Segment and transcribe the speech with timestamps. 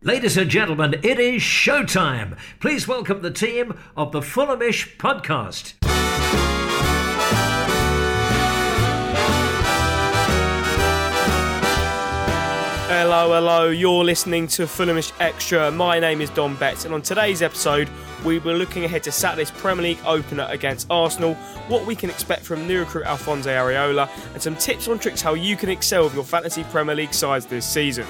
[0.00, 2.38] Ladies and gentlemen, it is showtime.
[2.60, 5.74] Please welcome the team of the Fulhamish podcast.
[12.86, 13.70] Hello, hello.
[13.70, 15.72] You're listening to Fulhamish Extra.
[15.72, 17.88] My name is Dom Betts, and on today's episode,
[18.24, 21.34] we were looking ahead to Saturday's Premier League opener against Arsenal,
[21.66, 25.34] what we can expect from new recruit Alphonse Areola, and some tips on tricks how
[25.34, 28.06] you can excel with your fantasy Premier League sides this season.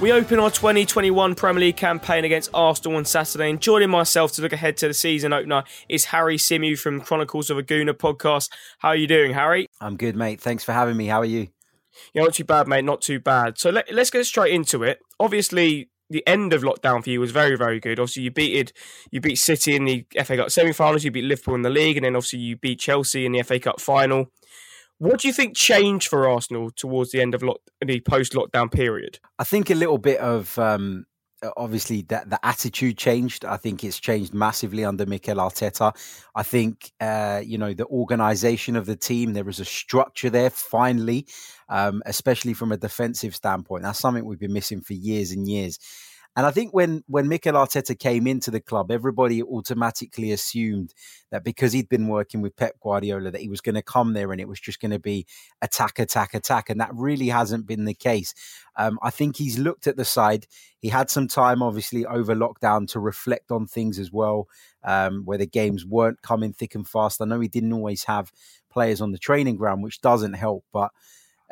[0.00, 4.40] We open our 2021 Premier League campaign against Arsenal on Saturday, and joining myself to
[4.40, 8.50] look ahead to the season opener is Harry Symeou from Chronicles of a Gooner podcast.
[8.78, 9.66] How are you doing, Harry?
[9.78, 10.40] I'm good, mate.
[10.40, 11.08] Thanks for having me.
[11.08, 11.48] How are you?
[12.14, 12.82] Yeah, not too bad, mate.
[12.82, 13.58] Not too bad.
[13.58, 15.00] So let, us get straight into it.
[15.18, 18.00] Obviously, the end of lockdown for you was very, very good.
[18.00, 18.72] Obviously, you beat
[19.10, 21.04] you beat City in the FA Cup semi-finals.
[21.04, 23.60] You beat Liverpool in the league, and then obviously you beat Chelsea in the FA
[23.60, 24.32] Cup final.
[25.00, 28.70] What do you think changed for Arsenal towards the end of lock, the post lockdown
[28.70, 29.18] period?
[29.38, 31.06] I think a little bit of um,
[31.56, 33.46] obviously that the attitude changed.
[33.46, 35.96] I think it's changed massively under Mikel Arteta.
[36.34, 39.32] I think uh, you know the organisation of the team.
[39.32, 41.26] There was a structure there finally,
[41.70, 43.84] um, especially from a defensive standpoint.
[43.84, 45.78] That's something we've been missing for years and years.
[46.36, 50.94] And I think when when Mikel Arteta came into the club, everybody automatically assumed
[51.32, 54.30] that because he'd been working with Pep Guardiola, that he was going to come there
[54.30, 55.26] and it was just going to be
[55.60, 58.32] attack, attack, attack, and that really hasn't been the case.
[58.76, 60.46] Um, I think he's looked at the side.
[60.78, 64.46] He had some time, obviously, over lockdown to reflect on things as well,
[64.84, 67.20] um, where the games weren't coming thick and fast.
[67.20, 68.32] I know he didn't always have
[68.70, 70.92] players on the training ground, which doesn't help, but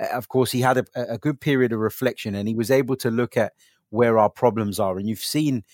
[0.01, 2.97] uh, of course, he had a, a good period of reflection and he was able
[2.97, 3.53] to look at
[3.91, 4.98] where our problems are.
[4.98, 5.64] And you've seen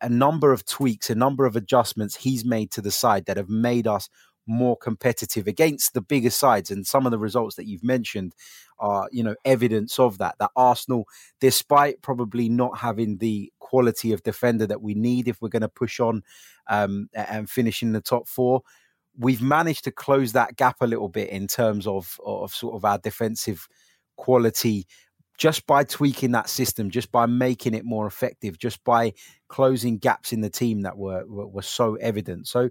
[0.00, 3.48] a number of tweaks, a number of adjustments he's made to the side that have
[3.48, 4.08] made us
[4.46, 6.70] more competitive against the bigger sides.
[6.70, 8.34] And some of the results that you've mentioned
[8.78, 10.36] are, you know, evidence of that.
[10.38, 11.06] That Arsenal,
[11.40, 15.68] despite probably not having the quality of defender that we need if we're going to
[15.68, 16.22] push on
[16.68, 18.62] um, and finish in the top four,
[19.18, 22.84] we've managed to close that gap a little bit in terms of of sort of
[22.84, 23.68] our defensive
[24.16, 24.86] quality
[25.38, 29.12] just by tweaking that system, just by making it more effective, just by
[29.48, 32.46] closing gaps in the team that were, were, were so evident.
[32.46, 32.70] So,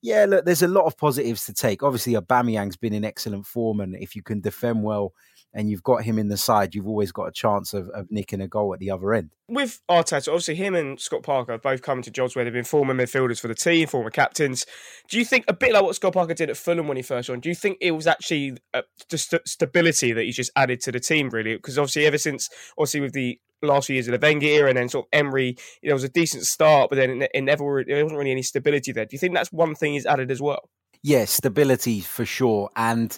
[0.00, 1.82] yeah, look, there's a lot of positives to take.
[1.82, 5.12] Obviously, Aubameyang's been in excellent form, and if you can defend well
[5.54, 8.40] and you've got him in the side, you've always got a chance of, of nicking
[8.40, 9.30] a goal at the other end.
[9.48, 12.94] With Arteta, obviously him and Scott Parker both come to jobs where they've been former
[12.94, 14.66] midfielders for the team, former captains.
[15.08, 17.28] Do you think a bit like what Scott Parker did at Fulham when he first
[17.28, 17.42] joined?
[17.42, 21.00] Do you think it was actually uh, just stability that he's just added to the
[21.00, 21.54] team, really?
[21.54, 24.76] Because obviously, ever since obviously with the last few years of the Wenger era, and
[24.76, 28.18] then sort of Emery, it was a decent start, but then it, never there wasn't
[28.18, 29.04] really any stability there.
[29.04, 30.68] Do you think that's one thing he's added as well?
[31.02, 33.16] Yes, yeah, stability for sure, and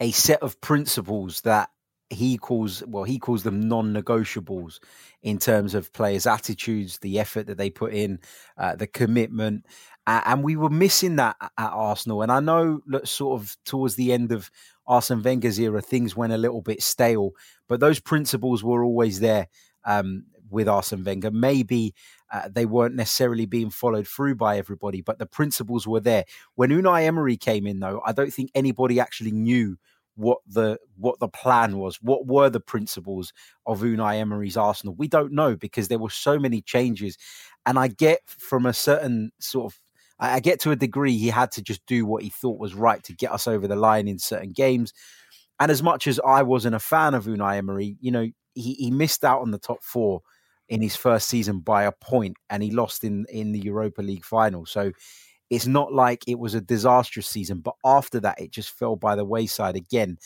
[0.00, 1.70] a set of principles that
[2.12, 4.80] he calls well he calls them non-negotiables
[5.22, 8.18] in terms of players attitudes the effort that they put in
[8.58, 9.64] uh, the commitment.
[10.06, 12.22] Uh, and we were missing that at arsenal.
[12.22, 14.50] And i know that sort of towards the end of
[14.86, 17.30] arsene wenger's era things went a little bit stale
[17.68, 19.46] but those principles were always there
[19.84, 21.94] um, with arsene wenger maybe
[22.32, 26.24] uh, they weren't necessarily being followed through by everybody but the principles were there
[26.54, 29.76] when unai emery came in though i don't think anybody actually knew
[30.20, 31.98] what the what the plan was.
[32.02, 33.32] What were the principles
[33.66, 34.94] of Unai Emery's Arsenal?
[34.94, 37.16] We don't know because there were so many changes,
[37.64, 39.80] and I get from a certain sort of.
[40.22, 43.02] I get to a degree he had to just do what he thought was right
[43.04, 44.92] to get us over the line in certain games.
[45.58, 48.90] And as much as I wasn't a fan of Unai Emery, you know, he, he
[48.90, 50.20] missed out on the top four
[50.70, 54.24] in his first season by a point and he lost in in the Europa League
[54.24, 54.64] final.
[54.64, 54.92] So
[55.50, 59.16] it's not like it was a disastrous season, but after that, it just fell by
[59.16, 60.16] the wayside again.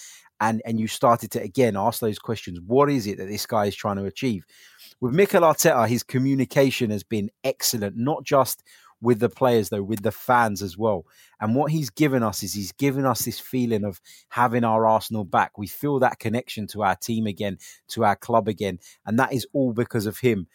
[0.41, 2.61] And, and you started to again ask those questions.
[2.67, 4.45] What is it that this guy is trying to achieve?
[5.01, 8.63] With Mikel Arteta, his communication has been excellent, not just
[9.05, 11.05] with the players though, with the fans as well.
[11.41, 14.01] And what he's given us is he's given us this feeling of
[14.31, 15.59] having our Arsenal back.
[15.59, 19.47] We feel that connection to our team again, to our club again, and that is
[19.53, 20.49] all because of him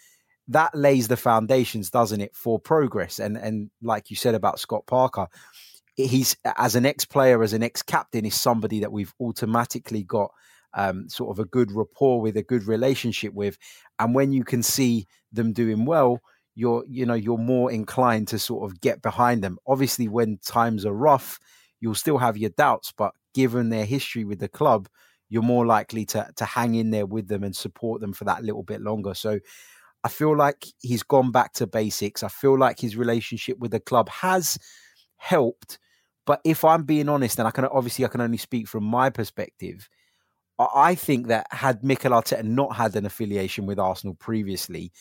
[0.49, 3.19] that lays the foundations, doesn't it, for progress?
[3.19, 5.28] And and like you said about Scott Parker,
[5.95, 10.31] he's as an ex-player, as an ex-captain, is somebody that we've automatically got
[10.73, 13.57] um, sort of a good rapport with, a good relationship with.
[13.99, 16.19] And when you can see them doing well,
[16.59, 19.58] you're you know you're more inclined to sort of get behind them.
[19.66, 21.40] Obviously, when times are rough,
[21.79, 24.90] you'll still have your doubts, but given their history with the club,
[25.29, 28.44] you're more likely to to hang in there with them and support them for that
[28.44, 29.14] little bit longer.
[29.14, 29.40] So
[30.03, 32.23] I feel like he's gone back to basics.
[32.23, 34.58] I feel like his relationship with the club has
[35.16, 35.79] helped.
[36.26, 39.09] But if I'm being honest, and I can obviously I can only speak from my
[39.09, 39.88] perspective,
[40.59, 44.91] I think that had Mikel Arteta not had an affiliation with Arsenal previously,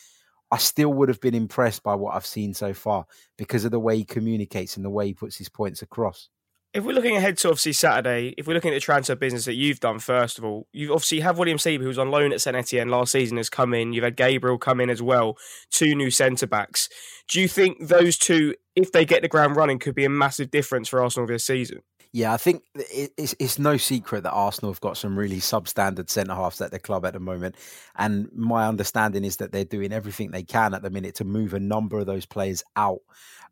[0.51, 3.05] I still would have been impressed by what I've seen so far
[3.37, 6.29] because of the way he communicates and the way he puts his points across.
[6.71, 9.55] If we're looking ahead to obviously Saturday, if we're looking at the transfer business that
[9.55, 12.41] you've done, first of all, you obviously have William Saliba, who was on loan at
[12.41, 13.91] St Etienne last season, has come in.
[13.91, 15.35] You've had Gabriel come in as well,
[15.71, 16.87] two new centre backs.
[17.27, 20.51] Do you think those two, if they get the ground running, could be a massive
[20.51, 21.81] difference for Arsenal this season?
[22.11, 26.33] Yeah, I think it's it's no secret that Arsenal have got some really substandard centre
[26.33, 27.55] halves at the club at the moment,
[27.97, 31.53] and my understanding is that they're doing everything they can at the minute to move
[31.53, 33.01] a number of those players out.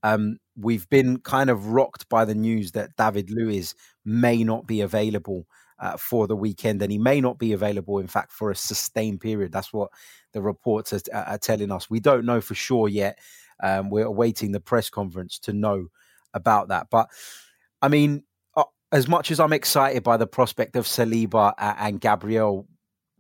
[0.02, 3.76] Um, we've been kind of rocked by the news that David Luiz
[4.06, 5.46] may not be available
[5.78, 9.22] uh, for the weekend, and he may not be available, in fact, for a sustained
[9.22, 9.52] period.
[9.52, 9.92] That's what
[10.34, 11.92] the reports are, are telling us.
[11.92, 13.20] We don't know for sure yet.
[13.62, 15.90] Um, we're awaiting the press conference to know
[16.34, 17.08] about that, but.
[17.80, 18.24] I mean,
[18.92, 22.68] as much as I'm excited by the prospect of Saliba uh, and Gabriel,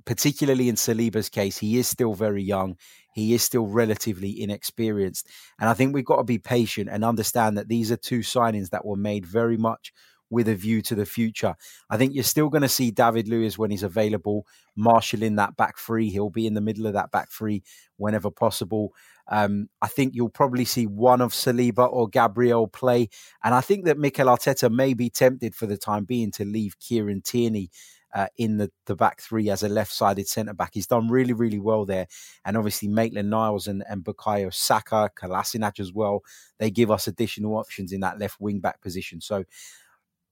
[0.05, 2.77] particularly in Saliba's case, he is still very young.
[3.13, 5.27] He is still relatively inexperienced.
[5.59, 8.69] And I think we've got to be patient and understand that these are two signings
[8.69, 9.91] that were made very much
[10.29, 11.55] with a view to the future.
[11.89, 14.45] I think you're still going to see David Luiz when he's available,
[14.75, 16.09] marshalling that back three.
[16.09, 17.63] He'll be in the middle of that back three
[17.97, 18.93] whenever possible.
[19.29, 23.09] Um, I think you'll probably see one of Saliba or Gabriel play.
[23.43, 26.79] And I think that Mikel Arteta may be tempted for the time being to leave
[26.79, 27.69] Kieran Tierney
[28.13, 30.71] uh, in the, the back three as a left sided centre back.
[30.73, 32.07] He's done really, really well there.
[32.45, 36.23] And obviously, Maitland Niles and, and Bukayo Saka, Kolasinac as well,
[36.57, 39.19] they give us additional options in that left wing back position.
[39.21, 39.43] So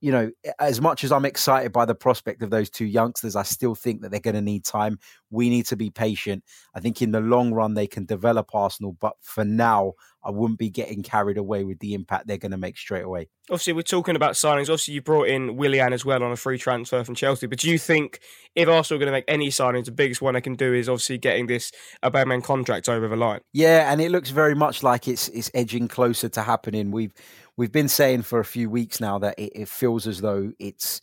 [0.06, 0.30] you know,
[0.60, 4.02] as much as I'm excited by the prospect of those two youngsters, I still think
[4.02, 5.00] that they're going to need time.
[5.30, 6.44] We need to be patient.
[6.76, 8.96] I think in the long run, they can develop Arsenal.
[9.00, 12.56] But for now, I wouldn't be getting carried away with the impact they're going to
[12.56, 13.30] make straight away.
[13.50, 14.62] Obviously, we're talking about signings.
[14.62, 17.48] Obviously, you brought in Willian as well on a free transfer from Chelsea.
[17.48, 18.20] But do you think
[18.54, 20.88] if Arsenal are going to make any signings, the biggest one they can do is
[20.88, 21.72] obviously getting this
[22.04, 23.40] Aubameyang contract over the line?
[23.52, 26.92] Yeah, and it looks very much like it's it's edging closer to happening.
[26.92, 27.12] We've
[27.56, 31.00] we've been saying for a few weeks now that it, it feels as though it's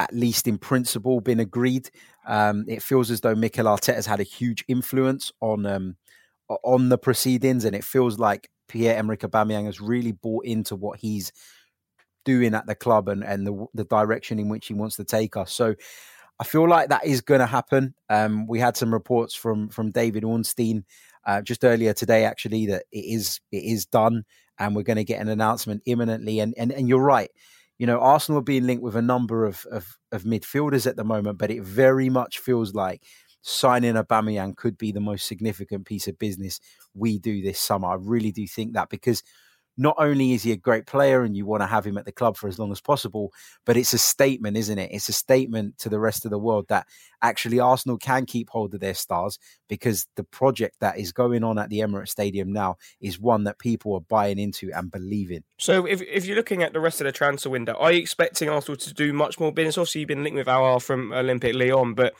[0.00, 1.90] at least in principle been agreed.
[2.26, 5.96] Um, it feels as though Mikel Arteta has had a huge influence on um,
[6.48, 10.98] on the proceedings, and it feels like Pierre Emerick Aubameyang has really bought into what
[10.98, 11.32] he's
[12.24, 15.36] doing at the club and and the, the direction in which he wants to take
[15.36, 15.52] us.
[15.52, 15.74] So.
[16.40, 17.94] I feel like that is going to happen.
[18.08, 20.84] Um, we had some reports from from David Ornstein
[21.24, 24.24] uh, just earlier today, actually, that it is it is done
[24.58, 26.40] and we're going to get an announcement imminently.
[26.40, 27.30] And and, and you're right.
[27.78, 31.04] You know, Arsenal are being linked with a number of, of, of midfielders at the
[31.04, 33.02] moment, but it very much feels like
[33.40, 36.60] signing Aubameyang could be the most significant piece of business
[36.94, 37.88] we do this summer.
[37.88, 39.22] I really do think that because
[39.76, 42.12] not only is he a great player and you want to have him at the
[42.12, 43.32] club for as long as possible,
[43.64, 44.90] but it's a statement, isn't it?
[44.92, 46.86] It's a statement to the rest of the world that
[47.22, 49.38] actually Arsenal can keep hold of their stars
[49.68, 53.58] because the project that is going on at the Emirates Stadium now is one that
[53.58, 55.42] people are buying into and believing.
[55.58, 58.48] So, if, if you're looking at the rest of the transfer window, are you expecting
[58.48, 59.78] Arsenal to do much more business?
[59.78, 62.14] Obviously, you've been linked with Aouar from Olympique Lyon, but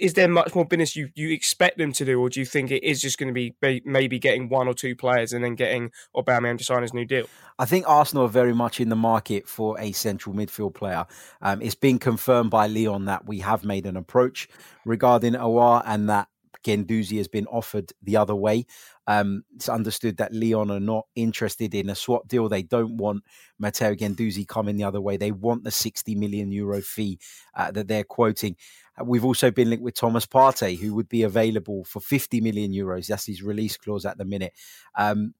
[0.00, 2.70] is there much more business you, you expect them to do, or do you think
[2.70, 3.54] it is just going to be
[3.84, 7.26] maybe getting one or two players and then getting Aubameyang to sign his new deal?
[7.58, 11.06] I think Arsenal are very much in the market for a central midfield player.
[11.42, 14.48] Um, it's been confirmed by Lyon that we have made an approach
[14.84, 16.28] regarding Aouar and that
[16.64, 18.66] Guendouzi has been offered the other way.
[19.06, 22.48] Um, it's understood that Lyon are not interested in a swap deal.
[22.48, 23.24] They don't want
[23.58, 25.16] Matteo Guendouzi coming the other way.
[25.16, 27.18] They want the 60 million euro fee
[27.54, 28.56] uh, that they're quoting.
[29.00, 32.72] Uh, we've also been linked with Thomas Partey, who would be available for 50 million
[32.72, 33.06] euros.
[33.06, 34.52] That's his release clause at the minute.
[34.96, 35.34] Um,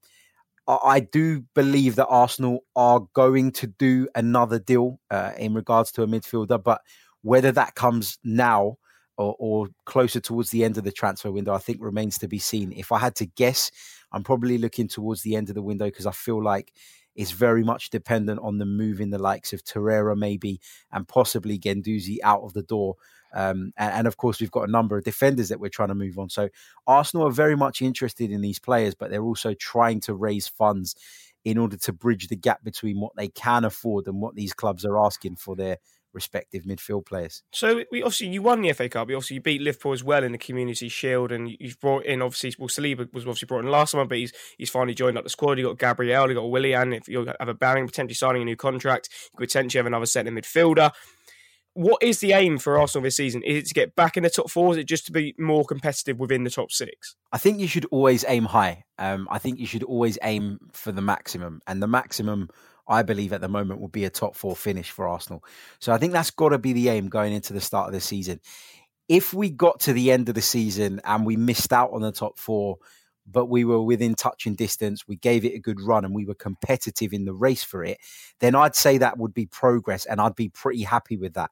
[0.67, 6.03] I do believe that Arsenal are going to do another deal uh, in regards to
[6.03, 6.81] a midfielder, but
[7.23, 8.77] whether that comes now
[9.17, 12.39] or, or, closer towards the end of the transfer window, I think remains to be
[12.39, 12.71] seen.
[12.71, 13.71] If I had to guess,
[14.11, 16.71] I'm probably looking towards the end of the window because I feel like
[17.15, 21.59] it's very much dependent on the move in the likes of Torreira, maybe, and possibly
[21.59, 22.95] Guendouzi out of the door.
[23.33, 25.95] Um, and, and, of course, we've got a number of defenders that we're trying to
[25.95, 26.29] move on.
[26.29, 26.49] So
[26.87, 30.95] Arsenal are very much interested in these players, but they're also trying to raise funds
[31.43, 34.85] in order to bridge the gap between what they can afford and what these clubs
[34.85, 35.77] are asking for their
[36.13, 37.43] respective midfield players.
[37.51, 39.09] So we obviously you won the FA Cup.
[39.09, 42.21] You obviously you beat Liverpool as well in the Community Shield, and you've brought in
[42.21, 45.23] obviously well Saliba was obviously brought in last summer, but he's he's finally joined up
[45.23, 45.57] the squad.
[45.57, 46.93] You got Gabriel, you got Willian.
[46.93, 50.05] If you have a Baring potentially signing a new contract, you could potentially have another
[50.05, 50.91] centre midfielder.
[51.73, 53.43] What is the aim for Arsenal this season?
[53.43, 54.71] Is it to get back in the top four?
[54.71, 57.15] Is it just to be more competitive within the top six?
[57.31, 58.83] I think you should always aim high.
[58.97, 62.49] Um, I think you should always aim for the maximum, and the maximum
[62.87, 65.43] I believe at the moment will be a top four finish for Arsenal.
[65.79, 68.01] So I think that's got to be the aim going into the start of the
[68.01, 68.41] season.
[69.07, 72.11] If we got to the end of the season and we missed out on the
[72.11, 72.79] top four,
[73.29, 75.07] but we were within touching distance.
[75.07, 77.97] We gave it a good run and we were competitive in the race for it.
[78.39, 81.51] Then I'd say that would be progress and I'd be pretty happy with that.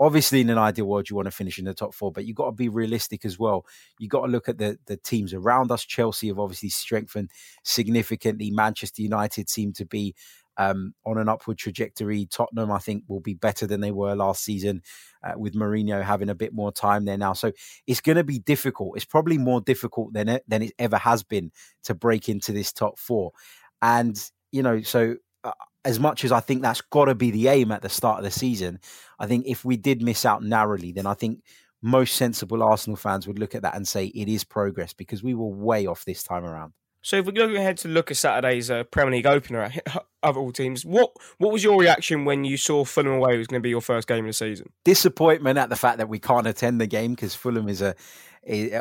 [0.00, 2.36] Obviously, in an ideal world, you want to finish in the top four, but you've
[2.36, 3.64] got to be realistic as well.
[4.00, 5.84] You've got to look at the, the teams around us.
[5.84, 7.30] Chelsea have obviously strengthened
[7.62, 8.50] significantly.
[8.50, 10.14] Manchester United seem to be
[10.56, 12.26] um, on an upward trajectory.
[12.26, 14.82] Tottenham, I think, will be better than they were last season
[15.22, 17.32] uh, with Mourinho having a bit more time there now.
[17.32, 17.52] So
[17.86, 18.96] it's going to be difficult.
[18.96, 21.52] It's probably more difficult than it, than it ever has been
[21.84, 23.32] to break into this top four.
[23.80, 24.18] And,
[24.50, 25.52] you know, so uh,
[25.84, 28.24] as much as I think that's got to be the aim at the start of
[28.24, 28.78] the season,
[29.18, 31.42] I think if we did miss out narrowly, then I think
[31.82, 35.34] most sensible Arsenal fans would look at that and say it is progress because we
[35.34, 36.72] were way off this time around.
[37.02, 39.72] So if we go ahead to look at Saturday's uh, Premier League opener
[40.22, 43.60] of all teams, what what was your reaction when you saw Fulham away was going
[43.60, 44.72] to be your first game of the season?
[44.84, 47.94] Disappointment at the fact that we can't attend the game because Fulham is a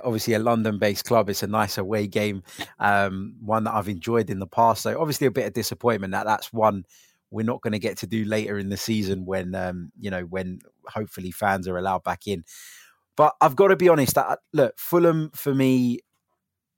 [0.03, 1.29] obviously a London-based club.
[1.29, 2.43] It's a nice away game,
[2.79, 4.83] um, one that I've enjoyed in the past.
[4.83, 6.85] So obviously a bit of disappointment that that's one
[7.31, 10.23] we're not going to get to do later in the season when um, you know
[10.23, 12.43] when hopefully fans are allowed back in.
[13.17, 14.15] But I've got to be honest.
[14.15, 15.99] That look, Fulham for me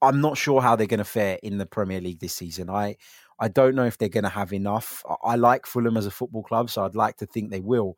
[0.04, 2.70] I'm not sure how they're going to fare in the Premier League this season.
[2.70, 2.98] I
[3.40, 5.04] I don't know if they're going to have enough.
[5.24, 7.98] I like Fulham as a football club, so I'd like to think they will.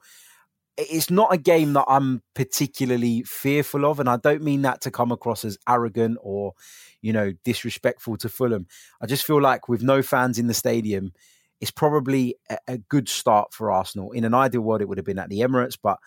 [0.78, 4.92] It's not a game that I'm particularly fearful of, and I don't mean that to
[4.92, 6.54] come across as arrogant or,
[7.02, 8.68] you know, disrespectful to Fulham.
[9.02, 11.14] I just feel like with no fans in the stadium,
[11.62, 14.12] it's probably a, a good start for Arsenal.
[14.12, 15.98] In an ideal world, it would have been at the Emirates, but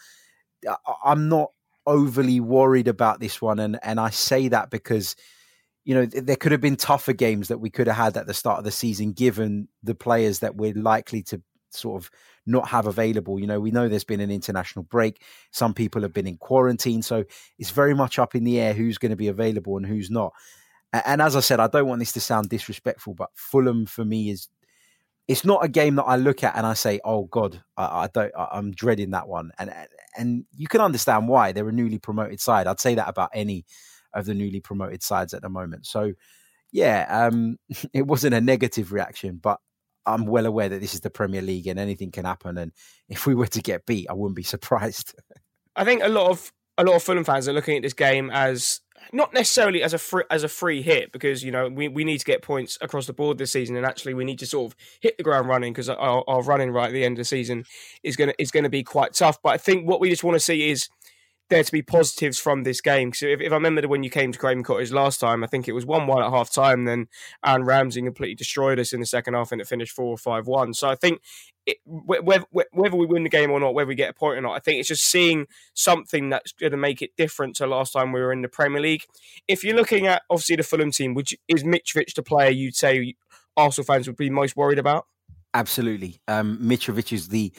[0.69, 1.53] uh, I'm not
[1.87, 5.17] overly worried about this one, and and I say that because
[5.89, 8.35] you know, there could have been tougher games that we could have had at the
[8.35, 11.41] start of the season, given the players that we're likely to
[11.71, 12.11] sort of
[12.45, 13.41] not have available.
[13.41, 15.23] You know, we know there's been an international break.
[15.51, 17.01] Some people have been in quarantine.
[17.01, 17.25] So
[17.59, 20.35] it's very much up in the air who's going to be available and who's not.
[20.93, 24.29] And as I said, I don't want this to sound disrespectful, but Fulham for me
[24.29, 24.49] is
[25.27, 28.09] it's not a game that I look at and I say, "Oh God, I, I
[28.13, 29.73] don't, I, am dreading that one." And
[30.19, 32.67] and you can understand why they're a newly promoted side.
[32.67, 33.65] I'd say that about any
[34.15, 35.87] of the newly promoted sides at the moment.
[35.87, 36.13] So,
[36.73, 37.59] yeah, um,
[37.93, 39.59] it wasn't a negative reaction, but
[40.07, 42.57] I'm well aware that this is the Premier League and anything can happen.
[42.59, 42.73] And
[43.09, 45.15] if we were to get beat, I wouldn't be surprised.
[45.77, 48.31] I think a lot of a lot of Fulham fans are looking at this game
[48.33, 48.81] as
[49.13, 52.19] not necessarily as a free, as a free hit because you know we, we need
[52.19, 54.77] to get points across the board this season and actually we need to sort of
[55.01, 57.65] hit the ground running because our, our running right at the end of the season
[58.03, 59.39] is gonna is gonna be quite tough.
[59.43, 60.89] But I think what we just want to see is
[61.49, 63.13] there to be positives from this game.
[63.13, 65.69] So if, if I remember when you came to Craven Cottage last time, I think
[65.69, 66.85] it was one one at half time.
[66.85, 67.09] Then
[67.45, 70.47] Aaron Ramsey completely destroyed us in the second half, and it finished four or five
[70.47, 70.75] one.
[70.75, 71.21] So I think
[71.67, 74.41] it, whether, whether we win the game or not, whether we get a point or
[74.41, 77.93] not, I think it's just seeing something that's going to make it different to last
[77.93, 79.05] time we were in the Premier League.
[79.49, 83.15] If you're looking at obviously the Fulham team, which is Mitrovic the player you'd say
[83.57, 85.07] Arsenal fans would be most worried about?
[85.55, 87.53] Absolutely, um, Mitrovic is the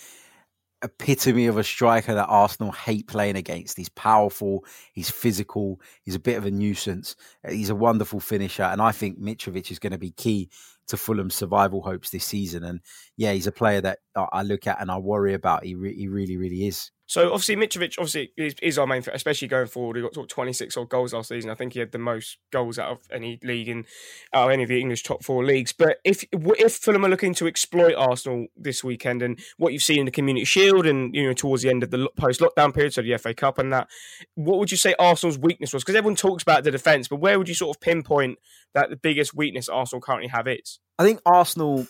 [0.82, 3.78] epitome of a striker that Arsenal hate playing against.
[3.78, 7.16] He's powerful, he's physical, he's a bit of a nuisance.
[7.48, 10.50] Uh, he's a wonderful finisher, and I think Mitrovic is going to be key
[10.88, 12.64] to Fulham's survival hopes this season.
[12.64, 12.82] And
[13.16, 15.64] yeah, he's a player that I look at and I worry about.
[15.64, 16.92] He, re- he really, really is.
[17.10, 19.96] So obviously Mitrovic obviously is, is, our main threat, especially going forward.
[19.96, 21.50] He got 26 odd goals last season.
[21.50, 23.86] I think he had the most goals out of any league in
[24.32, 25.74] out of any of the English top four leagues.
[25.74, 30.02] But if if Fulham are looking to exploit Arsenal this weekend and what you've seen
[30.02, 32.94] in the Community Shield and you know towards the end of the post lockdown period,
[32.94, 33.88] so the FA Cup and that,
[34.36, 35.84] what would you say Arsenal's weakness was?
[35.84, 38.38] Because everyone talks about the defence, but where would you sort of pinpoint
[38.76, 40.80] that the biggest weakness Arsenal currently have is?
[41.00, 41.88] I think Arsenal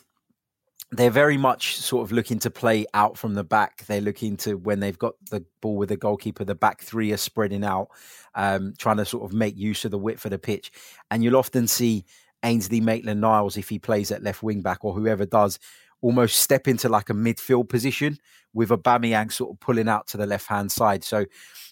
[0.92, 3.86] they're very much sort of looking to play out from the back.
[3.86, 7.18] They're looking to when they've got the ball with the goalkeeper, the back three are
[7.18, 7.90] spreading out,
[8.34, 10.72] um, trying to sort of make use of the width of the pitch.
[11.12, 12.06] And you'll often see
[12.44, 15.60] Ainsley Maitland Niles, if he plays at left wing back or whoever does,
[16.02, 18.18] almost step into like a midfield position
[18.54, 21.04] with a Aubameyang sort of pulling out to the left hand side.
[21.04, 21.26] So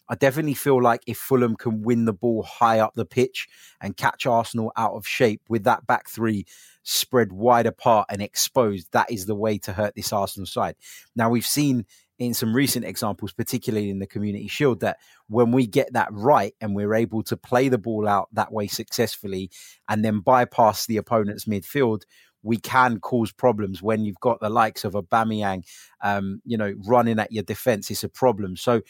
[0.09, 3.47] I definitely feel like if Fulham can win the ball high up the pitch
[3.81, 6.45] and catch Arsenal out of shape with that back three,
[6.87, 10.75] spread wide apart and exposed, that is the way to hurt this Arsenal side.
[11.17, 11.85] Now, we've seen
[12.17, 16.53] in some recent examples, particularly in the Community Shield, that when we get that right
[16.61, 19.51] and we're able to play the ball out that way successfully
[19.89, 22.03] and then bypass the opponent's midfield,
[22.41, 25.65] we can cause problems when you've got the likes of Aubameyang,
[26.01, 27.91] um, you know, running at your defence.
[27.91, 28.55] It's a problem.
[28.55, 28.81] So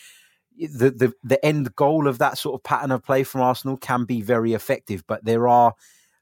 [0.56, 4.06] the, the the end goal of that sort of pattern of play from Arsenal can
[4.06, 5.74] be very effective, but there are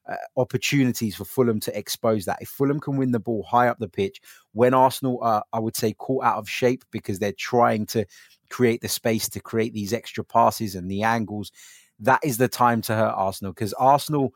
[0.07, 2.41] uh, opportunities for Fulham to expose that.
[2.41, 4.21] If Fulham can win the ball high up the pitch,
[4.53, 8.05] when Arsenal are, I would say, caught out of shape because they're trying to
[8.49, 11.51] create the space to create these extra passes and the angles,
[11.99, 14.33] that is the time to hurt Arsenal because Arsenal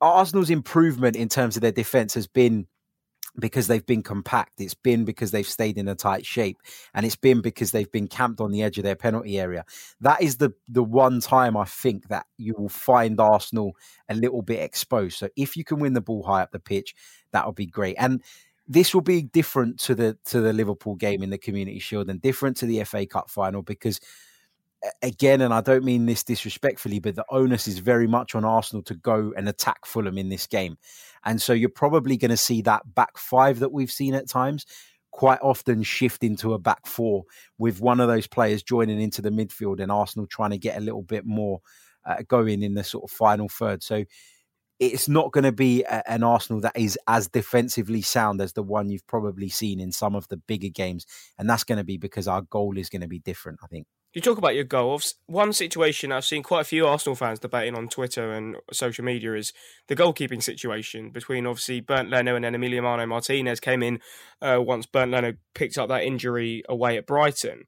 [0.00, 2.66] Arsenal's improvement in terms of their defense has been
[3.38, 4.60] because they've been compact.
[4.60, 6.58] It's been because they've stayed in a tight shape,
[6.94, 9.64] and it's been because they've been camped on the edge of their penalty area.
[10.00, 13.76] That is the the one time I think that you will find Arsenal
[14.08, 15.18] a little bit exposed.
[15.18, 16.94] So if you can win the ball high up the pitch,
[17.32, 17.96] that would be great.
[17.98, 18.22] And
[18.66, 22.20] this will be different to the to the Liverpool game in the Community Shield and
[22.20, 24.00] different to the FA Cup final because
[25.02, 28.82] again, and I don't mean this disrespectfully, but the onus is very much on Arsenal
[28.84, 30.76] to go and attack Fulham in this game.
[31.24, 34.66] And so you're probably going to see that back five that we've seen at times
[35.10, 37.22] quite often shift into a back four
[37.56, 40.80] with one of those players joining into the midfield and Arsenal trying to get a
[40.80, 41.60] little bit more
[42.04, 43.80] uh, going in the sort of final third.
[43.82, 44.04] So
[44.80, 48.62] it's not going to be a, an Arsenal that is as defensively sound as the
[48.62, 51.06] one you've probably seen in some of the bigger games.
[51.38, 53.86] And that's going to be because our goal is going to be different, I think.
[54.14, 55.16] You talk about your goals.
[55.26, 59.34] One situation I've seen quite a few Arsenal fans debating on Twitter and social media
[59.34, 59.52] is
[59.88, 63.98] the goalkeeping situation between obviously Bernd Leno and then Emiliano Martinez came in
[64.40, 67.64] uh, once Bernd Leno picked up that injury away at Brighton.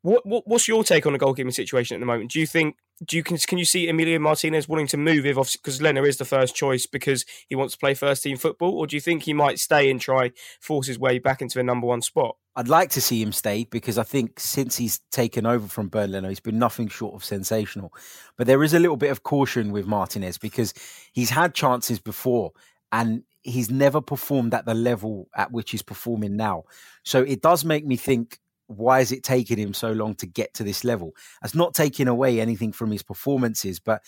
[0.00, 2.30] What, what, what's your take on the goalkeeping situation at the moment?
[2.30, 5.36] Do you think do you can can you see Emilio Martinez wanting to move if
[5.52, 8.86] because Leno is the first choice because he wants to play first team football, or
[8.86, 11.86] do you think he might stay and try force his way back into a number
[11.86, 12.36] one spot?
[12.56, 16.26] I'd like to see him stay because I think since he's taken over from Bernd
[16.26, 17.92] he's been nothing short of sensational.
[18.36, 20.72] But there is a little bit of caution with Martinez because
[21.12, 22.52] he's had chances before
[22.92, 26.64] and he's never performed at the level at which he's performing now.
[27.02, 30.54] So it does make me think why is it taking him so long to get
[30.54, 31.12] to this level?
[31.42, 34.02] That's not taking away anything from his performances, but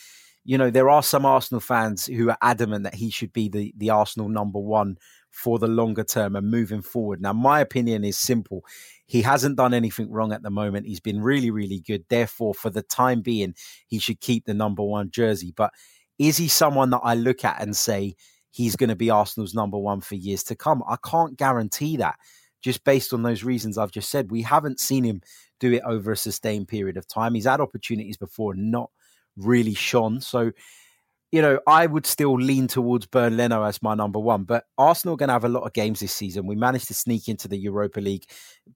[0.47, 3.75] you know there are some Arsenal fans who are adamant that he should be the
[3.77, 4.97] the Arsenal number one
[5.37, 7.21] for the longer term and moving forward.
[7.21, 8.65] Now, my opinion is simple.
[9.05, 10.87] He hasn't done anything wrong at the moment.
[10.87, 12.07] He's been really, really good.
[12.09, 13.55] Therefore, for the time being,
[13.87, 15.53] he should keep the number one jersey.
[15.55, 15.75] But
[16.19, 18.15] is he someone that I look at and say
[18.51, 20.83] he's going to be Arsenal's number one for years to come?
[20.89, 22.17] I can't guarantee that
[22.63, 24.31] just based on those reasons I've just said.
[24.31, 25.21] We haven't seen him
[25.61, 27.35] do it over a sustained period of time.
[27.35, 28.91] He's had opportunities before, not
[29.37, 30.21] really shone.
[30.21, 30.53] So,
[31.33, 34.45] you know, I would still lean towards Bernd Leno as my number one.
[34.45, 36.47] But Arsenal are going to have a lot of games this season.
[36.47, 38.25] We managed to sneak into the Europa League,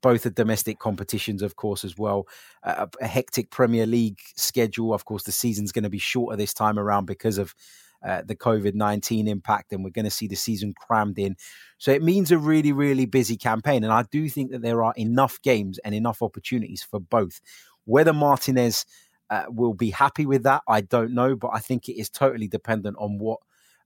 [0.03, 2.27] both the domestic competitions, of course, as well.
[2.63, 4.93] a, a hectic Premier League schedule.
[4.93, 7.55] Of course, the season's going to be shorter this time around because of
[8.07, 11.37] uh, the COVID 19 impact, and we're going to see the season crammed in.
[11.79, 13.85] So it means a really, really busy campaign.
[13.85, 17.41] And I do think that there are enough games and enough opportunities for both.
[17.85, 18.85] Whether Martinez
[19.31, 22.49] uh, will be happy with that, I don't know, but I think it is totally
[22.49, 23.39] dependent on what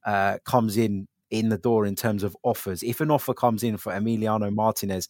[0.05, 2.83] uh, comes in in the door in terms of offers.
[2.83, 5.09] If an offer comes in for Emiliano Martinez,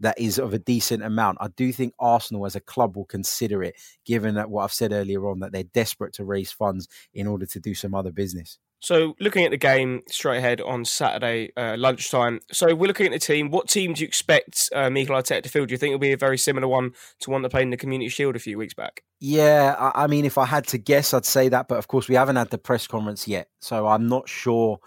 [0.00, 1.38] that is of a decent amount.
[1.40, 4.92] I do think Arsenal as a club will consider it, given that what I've said
[4.92, 8.58] earlier on, that they're desperate to raise funds in order to do some other business.
[8.82, 12.40] So, looking at the game straight ahead on Saturday uh, lunchtime.
[12.50, 13.50] So, we're looking at the team.
[13.50, 15.68] What team do you expect uh, Mikel Arteta to field?
[15.68, 16.90] Do you think it'll be a very similar one
[17.20, 19.04] to one that played in the Community Shield a few weeks back?
[19.20, 21.68] Yeah, I, I mean, if I had to guess, I'd say that.
[21.68, 24.80] But of course, we haven't had the press conference yet, so I'm not sure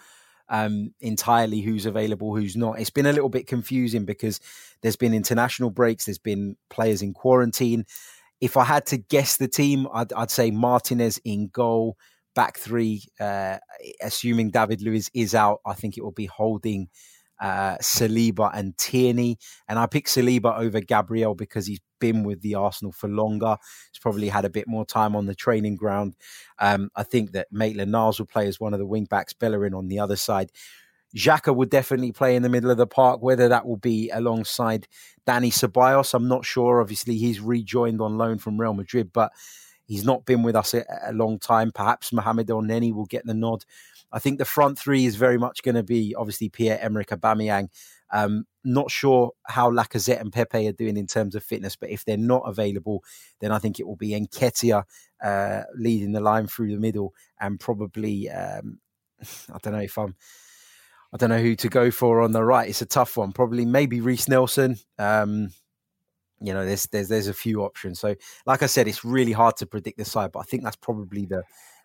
[0.49, 2.79] um, entirely who's available, who's not.
[2.79, 4.41] It's been a little bit confusing because
[4.81, 7.85] there's been international breaks, there's been players in quarantine.
[8.41, 11.97] If I had to guess the team, I'd, I'd say Martinez in goal,
[12.35, 13.57] back three, uh,
[14.01, 15.61] assuming David Luiz is out.
[15.65, 16.89] I think it will be holding
[17.41, 19.37] uh, Saliba and Tierney.
[19.67, 23.57] And I pick Saliba over Gabriel because he's been with the Arsenal for longer.
[23.91, 26.15] He's probably had a bit more time on the training ground.
[26.59, 29.73] Um, I think that Maitland Niles will play as one of the wing backs, Bellerin
[29.73, 30.51] on the other side.
[31.15, 33.21] Xhaka would definitely play in the middle of the park.
[33.21, 34.87] Whether that will be alongside
[35.25, 36.81] Dani Ceballos, I'm not sure.
[36.81, 39.31] Obviously, he's rejoined on loan from Real Madrid, but
[39.85, 41.71] he's not been with us a, a long time.
[41.71, 43.65] Perhaps Mohamed Elneny will get the nod.
[44.11, 47.69] I think the front three is very much going to be obviously Pierre Emerick Aubameyang.
[48.11, 52.05] Um, not sure how Lacazette and Pepe are doing in terms of fitness, but if
[52.05, 53.03] they're not available,
[53.39, 54.83] then I think it will be Nketiah
[55.23, 58.79] uh, leading the line through the middle, and probably um,
[59.53, 60.15] I don't know if I'm.
[61.13, 62.67] I don't know who to go for on the right.
[62.67, 63.31] It's a tough one.
[63.31, 64.77] Probably maybe Reiss Nelson.
[64.99, 65.51] Um,
[66.45, 67.99] you know, there's there's there's a few options.
[67.99, 70.75] So, like I said, it's really hard to predict the side, but I think that's
[70.75, 71.43] probably the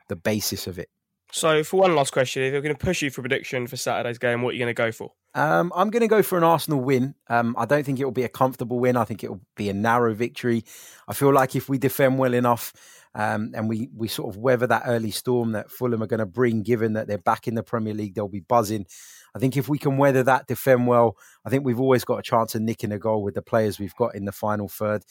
[0.08, 0.88] the basis of it.
[1.32, 4.18] So, for one last question, if you're going to push you for prediction for Saturday's
[4.18, 5.12] game, what are you going to go for?
[5.34, 7.14] Um, I'm going to go for an Arsenal win.
[7.28, 8.96] Um, I don't think it will be a comfortable win.
[8.96, 10.64] I think it will be a narrow victory.
[11.06, 12.72] I feel like if we defend well enough
[13.14, 16.26] um, and we we sort of weather that early storm that Fulham are going to
[16.26, 18.86] bring, given that they're back in the Premier League, they'll be buzzing.
[19.34, 22.22] I think if we can weather that, defend well, I think we've always got a
[22.22, 25.04] chance of nicking a goal with the players we've got in the final third.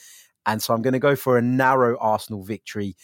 [0.46, 2.96] And so I'm going to go for a narrow Arsenal victory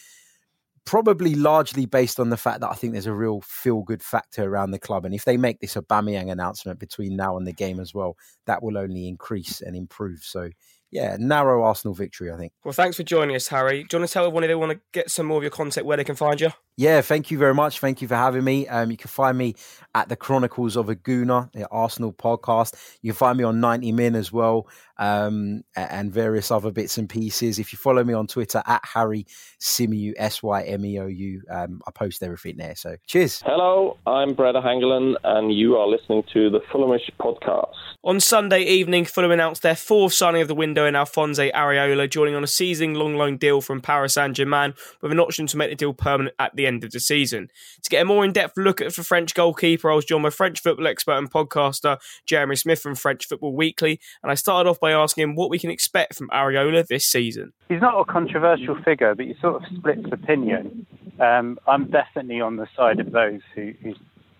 [0.86, 4.44] probably largely based on the fact that I think there's a real feel good factor
[4.44, 5.04] around the club.
[5.04, 8.62] And if they make this Aubameyang announcement between now and the game as well, that
[8.62, 10.20] will only increase and improve.
[10.22, 10.48] So
[10.92, 12.52] yeah, narrow Arsenal victory, I think.
[12.64, 13.82] Well, thanks for joining us, Harry.
[13.82, 15.50] Do you want to tell everyone if they want to get some more of your
[15.50, 16.50] content where they can find you?
[16.78, 17.80] Yeah, thank you very much.
[17.80, 18.68] Thank you for having me.
[18.68, 19.54] Um, you can find me
[19.94, 22.74] at the Chronicles of a Gooner, the Arsenal podcast.
[23.00, 27.08] You can find me on 90 Min as well, um, and various other bits and
[27.08, 27.58] pieces.
[27.58, 29.26] If you follow me on Twitter at Harry
[29.58, 32.76] Symeou, S Y M E O U, um, I post everything there.
[32.76, 33.40] So cheers.
[33.46, 37.72] Hello, I'm Brede Hangeland, and you are listening to the Fulhamish podcast.
[38.04, 42.34] On Sunday evening, Fulham announced their fourth signing of the window in Alphonse Areola, joining
[42.34, 45.70] on a season long loan deal from Paris Saint Germain with an option to make
[45.70, 47.48] the deal permanent at the end of the season.
[47.82, 50.30] To get a more in depth look at the French goalkeeper, I was joined by
[50.30, 54.80] French football expert and podcaster Jeremy Smith from French Football Weekly, and I started off
[54.80, 57.52] by asking him what we can expect from Areola this season.
[57.68, 60.86] He's not a controversial figure, but he sort of splits opinion.
[61.20, 63.94] Um, I'm definitely on the side of those who, who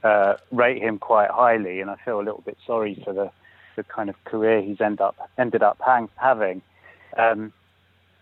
[0.07, 3.31] uh, rate him quite highly, and I feel a little bit sorry for the,
[3.77, 6.63] the kind of career he's end up ended up hang, having.
[7.17, 7.53] Um,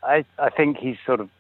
[0.03, 1.31] I, I think he's sort of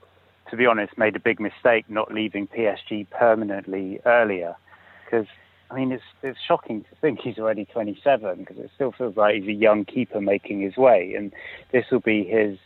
[0.50, 4.56] to be honest, made a big mistake not leaving PSG permanently earlier.
[5.04, 5.26] Because,
[5.70, 9.36] I mean, it's, it's shocking to think he's already 27 because it still feels like
[9.36, 11.14] he's a young keeper making his way.
[11.16, 11.32] And
[11.72, 12.58] this will be his,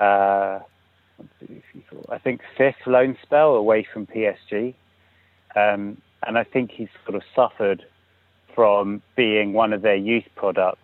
[0.00, 0.60] uh,
[2.10, 4.74] I think, fifth loan spell away from PSG.
[5.56, 7.84] Um, and I think he's sort of suffered
[8.54, 10.78] from being one of their youth products.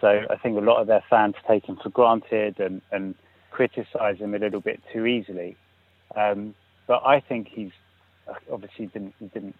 [0.00, 3.14] So I think a lot of their fans take him for granted and, and
[3.50, 5.56] criticize him a little bit too easily.
[6.16, 6.54] Um,
[6.86, 7.72] but I think he's
[8.50, 9.56] obviously didn't didn't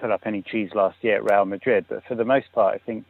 [0.00, 2.78] put up any trees last year at Real Madrid, but for the most part, I
[2.78, 3.04] think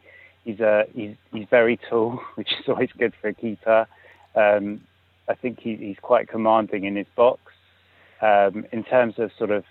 [0.45, 3.87] he's a he's he's very tall, which is always good for a keeper.
[4.35, 4.81] Um,
[5.29, 7.41] I think he, he's quite commanding in his box.
[8.21, 9.63] Um, in terms of sort of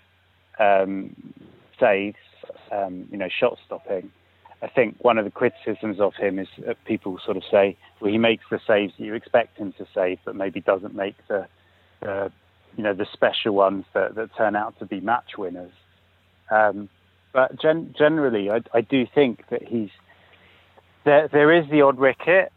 [0.59, 1.33] um,
[1.79, 2.15] saves,
[2.71, 4.11] um, you know, shot stopping.
[4.61, 8.11] I think one of the criticisms of him is that people sort of say, well,
[8.11, 11.47] he makes the saves that you expect him to save, but maybe doesn't make the,
[12.01, 12.31] the
[12.75, 15.71] you know, the special ones that, that turn out to be match winners.
[16.51, 16.89] Um,
[17.33, 19.89] but gen- generally, I, I, do think that he's
[21.05, 21.27] there.
[21.27, 22.51] There is the odd wicket,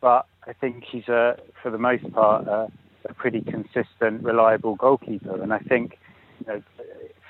[0.00, 2.68] but I think he's a, for the most part, a,
[3.08, 5.42] a pretty consistent, reliable goalkeeper.
[5.42, 5.98] And I think,
[6.40, 6.62] you know,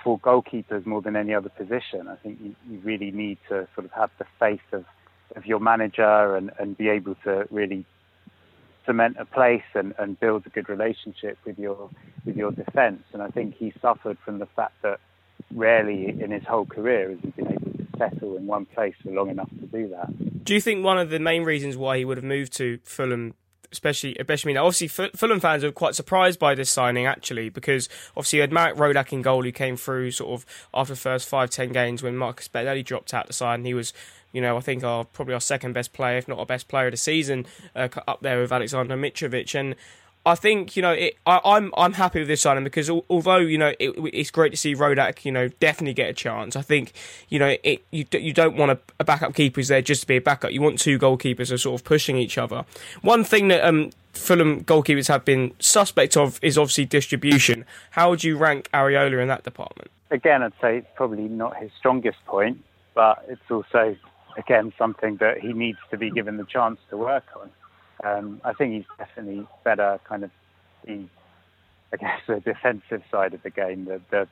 [0.02, 3.84] for goalkeepers more than any other position, I think you, you really need to sort
[3.84, 4.84] of have the faith of,
[5.36, 7.84] of your manager and, and be able to really
[8.86, 11.90] cement a place and, and build a good relationship with your
[12.24, 13.02] with your defence.
[13.12, 15.00] And I think he suffered from the fact that
[15.54, 19.10] rarely in his whole career has he been able to settle in one place for
[19.10, 20.44] long enough to do that.
[20.44, 23.34] Do you think one of the main reasons why he would have moved to Fulham
[23.72, 28.40] especially especially obviously Fulham fans are quite surprised by this signing actually because obviously you
[28.40, 31.70] had Marek Rodak in goal who came through sort of after the first five ten
[31.70, 33.92] games when Marcus Bettinelli dropped out the side and he was
[34.32, 36.86] you know, I think our probably our second best player, if not our best player
[36.86, 39.58] of the season, uh, up there with Alexander Mitrovic.
[39.58, 39.74] And
[40.26, 43.38] I think you know it, I, am I'm, I'm happy with this signing because although
[43.38, 46.56] you know it, it's great to see Rodak you know definitely get a chance.
[46.56, 46.92] I think
[47.28, 50.06] you know it you you don't want a, a backup keeper who's there just to
[50.06, 50.52] be a backup.
[50.52, 52.66] You want two goalkeepers are sort of pushing each other.
[53.00, 57.64] One thing that um, Fulham goalkeepers have been suspect of is obviously distribution.
[57.92, 59.90] How would you rank Areola in that department?
[60.10, 62.62] Again, I'd say it's probably not his strongest point,
[62.94, 63.96] but it's also
[64.36, 67.50] again something that he needs to be given the chance to work on.
[68.02, 70.30] Um, I think he's definitely better, kind of
[70.86, 71.04] the,
[71.92, 74.26] I guess, the defensive side of the game, the, the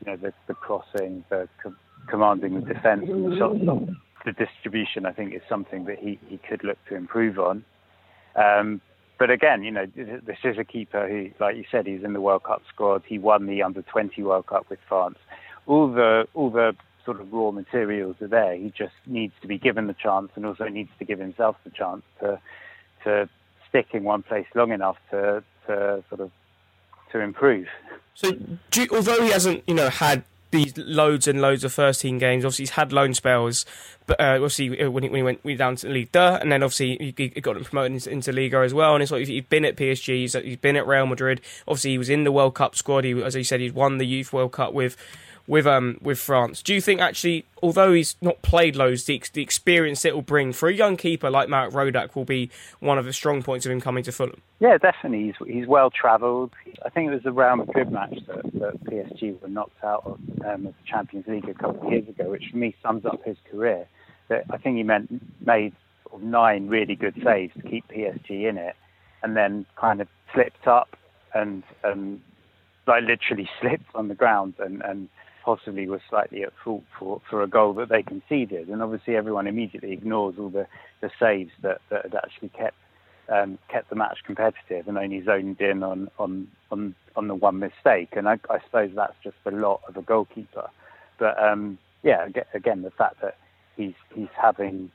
[0.00, 1.74] you know, the, the crossing, the co-
[2.08, 3.96] commanding the defence, the.
[4.24, 7.64] The distribution, I think, is something that he, he could look to improve on.
[8.34, 8.80] Um,
[9.18, 12.20] but again, you know, this is a keeper who, like you said, he's in the
[12.20, 13.02] World Cup squad.
[13.06, 15.18] He won the Under 20 World Cup with France.
[15.66, 16.74] All the all the
[17.06, 18.54] sort of raw materials are there.
[18.54, 21.70] He just needs to be given the chance, and also needs to give himself the
[21.70, 22.38] chance to
[23.04, 23.28] to
[23.68, 26.30] stick in one place long enough to to sort of
[27.12, 27.68] to improve.
[28.12, 28.32] So,
[28.74, 32.44] you, although he hasn't, you know, had these loads and loads of first team games.
[32.44, 33.66] Obviously, he's had loan spells,
[34.06, 36.52] but uh, obviously uh, when he, when he went we down to Ligue 2, and
[36.52, 38.94] then obviously he, he got promoted into, into Liga as well.
[38.94, 41.40] And it's like he's been at PSG, he's, he's been at Real Madrid.
[41.66, 43.04] Obviously, he was in the World Cup squad.
[43.04, 44.96] He, as he said, he's won the Youth World Cup with
[45.46, 46.62] with um with France.
[46.62, 50.52] Do you think actually, although he's not played loads, the, the experience it will bring
[50.52, 53.72] for a young keeper like Marek Rodak will be one of the strong points of
[53.72, 54.42] him coming to Fulham?
[54.58, 55.26] Yeah, definitely.
[55.26, 56.52] He's he's well travelled.
[56.84, 60.18] I think it was the Real Madrid match that, that PSG were knocked out of
[60.44, 63.36] um, the Champions League a couple of years ago, which for me sums up his
[63.50, 63.86] career.
[64.28, 65.74] That I think he meant made
[66.20, 68.74] nine really good saves to keep PSG in it,
[69.22, 70.96] and then kind of slipped up
[71.34, 72.20] and and
[72.86, 75.08] like literally slipped on the ground and, and
[75.46, 78.68] possibly was slightly at fault for, for a goal that they conceded.
[78.68, 80.66] And obviously, everyone immediately ignores all the,
[81.00, 82.74] the saves that, that had actually kept
[83.28, 87.60] um, kept the match competitive and only zoned in on on on, on the one
[87.60, 88.10] mistake.
[88.12, 90.68] And I, I suppose that's just the lot of a goalkeeper.
[91.18, 93.36] But um, yeah, again, the fact that
[93.76, 94.90] he's he's having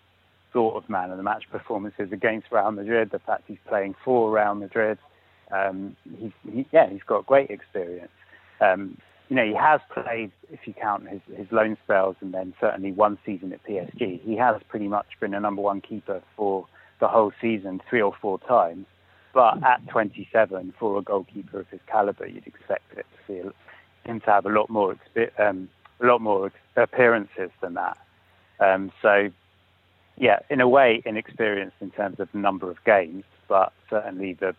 [0.52, 4.30] sort of man of the match performances against Real Madrid, the fact he's playing for
[4.30, 4.98] Real Madrid,
[5.50, 8.12] um, he's he, yeah, he's got great experience.
[8.60, 8.98] Um,
[9.32, 12.92] you know, he has played, if you count his, his loan spells, and then certainly
[12.92, 14.22] one season at PSG.
[14.22, 16.68] He has pretty much been a number one keeper for
[17.00, 18.88] the whole season three or four times.
[19.34, 23.52] But at 27, for a goalkeeper of his caliber, you'd expect it to feel,
[24.04, 24.98] him to have a lot more
[25.40, 25.70] um,
[26.02, 27.98] a lot more appearances than that.
[28.60, 29.30] Um, so,
[30.18, 34.54] yeah, in a way, inexperienced in terms of number of games, but certainly the,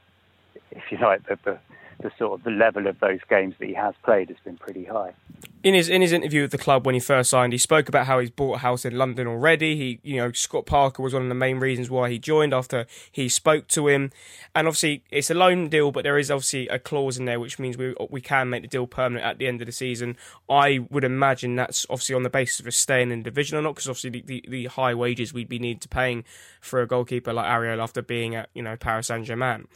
[0.70, 1.58] if you like, the, the
[2.00, 4.84] the sort of the level of those games that he has played has been pretty
[4.84, 5.14] high.
[5.62, 8.06] In his in his interview with the club when he first signed, he spoke about
[8.06, 9.76] how he's bought a house in London already.
[9.76, 12.86] He, you know, Scott Parker was one of the main reasons why he joined after
[13.10, 14.10] he spoke to him.
[14.54, 17.58] And obviously, it's a loan deal, but there is obviously a clause in there which
[17.58, 20.16] means we we can make the deal permanent at the end of the season.
[20.48, 23.76] I would imagine that's obviously on the basis of us staying in division or not,
[23.76, 26.24] because obviously the, the, the high wages we'd be needed to paying
[26.60, 29.68] for a goalkeeper like Areola after being at you know Paris Saint Germain.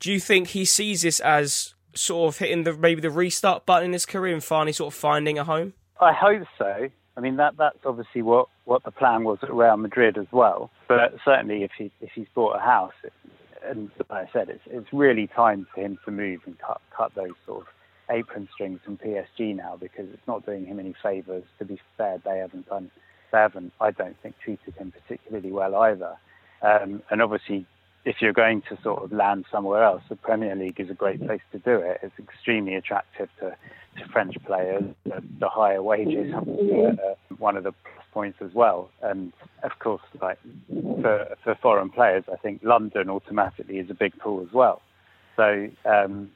[0.00, 3.86] Do you think he sees this as sort of hitting the maybe the restart button
[3.86, 5.74] in his career and finally sort of finding a home?
[6.00, 6.88] I hope so.
[7.16, 10.70] I mean that that's obviously what, what the plan was at Real Madrid as well.
[10.86, 13.12] But certainly, if he if he's bought a house, it,
[13.64, 17.14] and like I said, it's it's really time for him to move and cut cut
[17.16, 17.66] those sort of
[18.10, 21.44] apron strings from PSG now because it's not doing him any favours.
[21.58, 22.90] To be fair, they haven't done
[23.32, 26.16] they haven't I don't think treated him particularly well either.
[26.62, 27.66] Um, and obviously
[28.08, 31.20] if you're going to sort of land somewhere else, the Premier League is a great
[31.26, 32.00] place to do it.
[32.02, 33.50] It's extremely attractive to,
[33.98, 34.82] to French players.
[35.04, 37.74] The, the higher wages uh, one of the
[38.14, 38.88] points as well.
[39.02, 40.38] And of course, like
[41.02, 44.80] for for foreign players, I think London automatically is a big pool as well.
[45.36, 46.30] So um,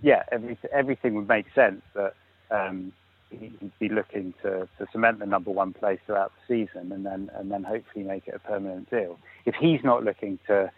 [0.00, 2.14] yeah, every, everything would make sense that
[2.52, 2.92] um,
[3.30, 7.32] he'd be looking to, to cement the number one place throughout the season, and then
[7.34, 9.18] and then hopefully make it a permanent deal.
[9.44, 10.70] If he's not looking to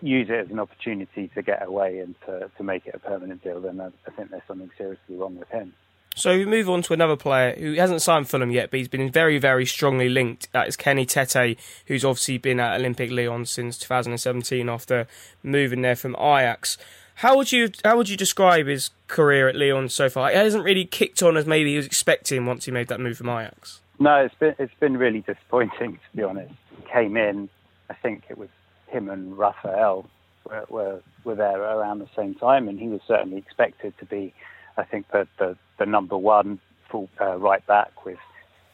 [0.00, 3.42] use it as an opportunity to get away and to, to make it a permanent
[3.42, 5.72] deal, then I, I think there's something seriously wrong with him.
[6.18, 9.10] So we move on to another player who hasn't signed Fulham yet, but he's been
[9.10, 10.50] very, very strongly linked.
[10.50, 11.56] That is Kenny Tete,
[11.86, 15.06] who's obviously been at Olympique Lyon since 2017 after
[15.44, 16.76] moving there from Ajax.
[17.16, 20.30] How would you how would you describe his career at Lyon so far?
[20.30, 23.18] It hasn't really kicked on as maybe he was expecting once he made that move
[23.18, 23.80] from Ajax.
[24.00, 26.54] No, it's been it's been really disappointing to be honest.
[26.92, 27.48] Came in,
[27.90, 28.48] I think it was
[28.88, 30.08] him and Raphael
[30.44, 34.34] were, were, were there around the same time, and he was certainly expected to be,
[34.76, 38.18] I think, the the, the number one full uh, right back with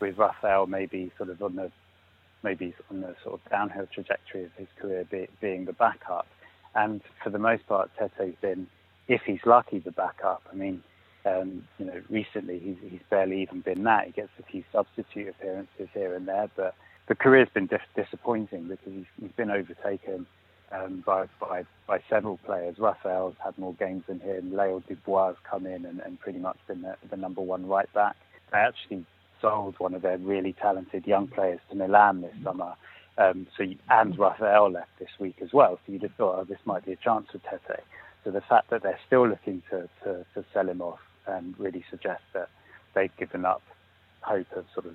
[0.00, 1.70] with Raphael maybe sort of on the
[2.42, 6.26] maybe on the sort of downhill trajectory of his career be, being the backup.
[6.74, 8.66] And for the most part, Tete's been,
[9.08, 10.42] if he's lucky, the backup.
[10.52, 10.82] I mean,
[11.24, 14.06] um, you know, recently he's, he's barely even been that.
[14.06, 16.74] He gets a few substitute appearances here and there, but
[17.06, 20.26] the career's been dis- disappointing because he's, he's been overtaken
[20.72, 22.78] um, by, by, by several players.
[22.78, 24.56] Raphael's had more games than him.
[24.56, 28.16] Leo Dubois come in and, and pretty much been the, the number one right back.
[28.52, 29.04] They actually
[29.40, 32.74] sold one of their really talented young players to Milan this summer.
[33.18, 35.78] Um, so you, and Raphael left this week as well.
[35.86, 37.84] So you'd have thought, oh, this might be a chance for Tete.
[38.24, 41.84] So the fact that they're still looking to, to, to sell him off um, really
[41.90, 42.48] suggests that
[42.94, 43.62] they've given up
[44.22, 44.94] hope of sort of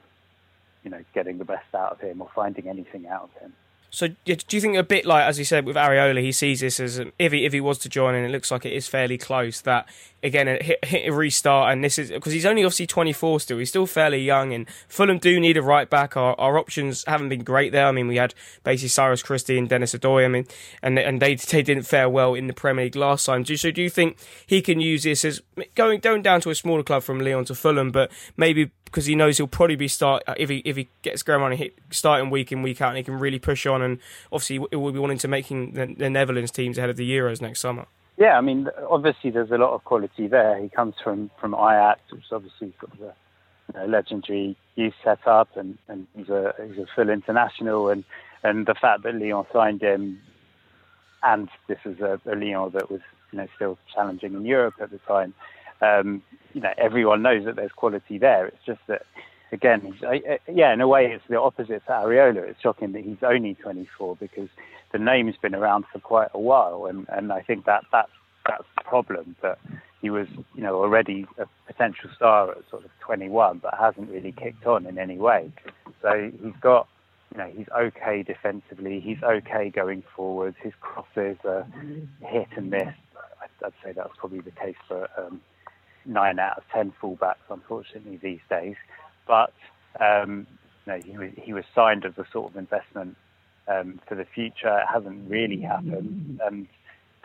[0.83, 3.53] you know, getting the best out of him or finding anything out of him.
[3.91, 6.79] So, do you think a bit like, as you said, with Areola, he sees this
[6.79, 9.17] as if he if he was to join, and it looks like it is fairly
[9.17, 9.61] close.
[9.61, 9.89] That
[10.21, 13.57] again, hit, hit a restart, and this is because he's only obviously 24 still.
[13.57, 16.15] He's still fairly young, and Fulham do need a right back.
[16.15, 17.87] Our, our options haven't been great there.
[17.87, 20.23] I mean, we had basically Cyrus Christie and Denis Odoi.
[20.23, 20.45] I mean,
[20.83, 23.43] and and they they didn't fare well in the Premier League last time.
[23.43, 25.41] So, do you think he can use this as
[25.73, 29.15] going going down to a smaller club from Lyon to Fulham, but maybe because he
[29.15, 31.77] knows he'll probably be start uh, if he if he gets going on and hit
[31.91, 33.99] starting week in week out and he can really push on and
[34.31, 37.41] obviously it will be wanting to making the, the, Netherlands teams ahead of the Euros
[37.41, 37.85] next summer.
[38.17, 40.61] Yeah, I mean obviously there's a lot of quality there.
[40.61, 43.13] He comes from from Ajax, which obviously of a
[43.73, 48.03] you know, legendary youth setup, and, and he's a he's a full international, and
[48.43, 50.19] and the fact that Lyon signed him,
[51.23, 54.91] and this is a, a Lyon that was you know still challenging in Europe at
[54.91, 55.33] the time
[55.81, 56.21] um,
[56.53, 58.47] you know, everyone knows that there's quality there.
[58.47, 59.03] It's just that,
[59.51, 59.93] again,
[60.51, 62.47] yeah, in a way, it's the opposite to Areola.
[62.49, 64.49] It's shocking that he's only 24 because
[64.91, 68.11] the name's been around for quite a while, and, and I think that that's
[68.47, 69.35] that's the problem.
[69.41, 69.59] That
[70.01, 74.31] he was, you know, already a potential star at sort of 21, but hasn't really
[74.31, 75.51] kicked on in any way.
[76.01, 76.87] So he's got,
[77.31, 79.01] you know, he's okay defensively.
[79.01, 80.55] He's okay going forwards.
[80.63, 81.67] His crosses are
[82.21, 82.87] hit and miss.
[83.63, 85.41] I'd say that's probably the case for um,
[86.05, 88.75] nine out of ten fullbacks, unfortunately, these days.
[89.27, 89.53] But
[89.99, 90.47] um,
[90.85, 93.15] you know, he was he was signed as a sort of investment
[93.67, 94.79] um, for the future.
[94.79, 96.67] It hasn't really happened, um,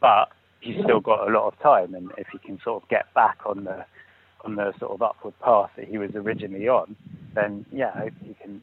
[0.00, 3.12] but he's still got a lot of time, and if he can sort of get
[3.14, 3.84] back on the
[4.44, 6.94] on the sort of upward path that he was originally on,
[7.34, 8.62] then yeah, I hope he can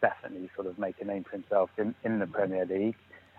[0.00, 2.94] definitely sort of make a name for himself in, in the Premier League.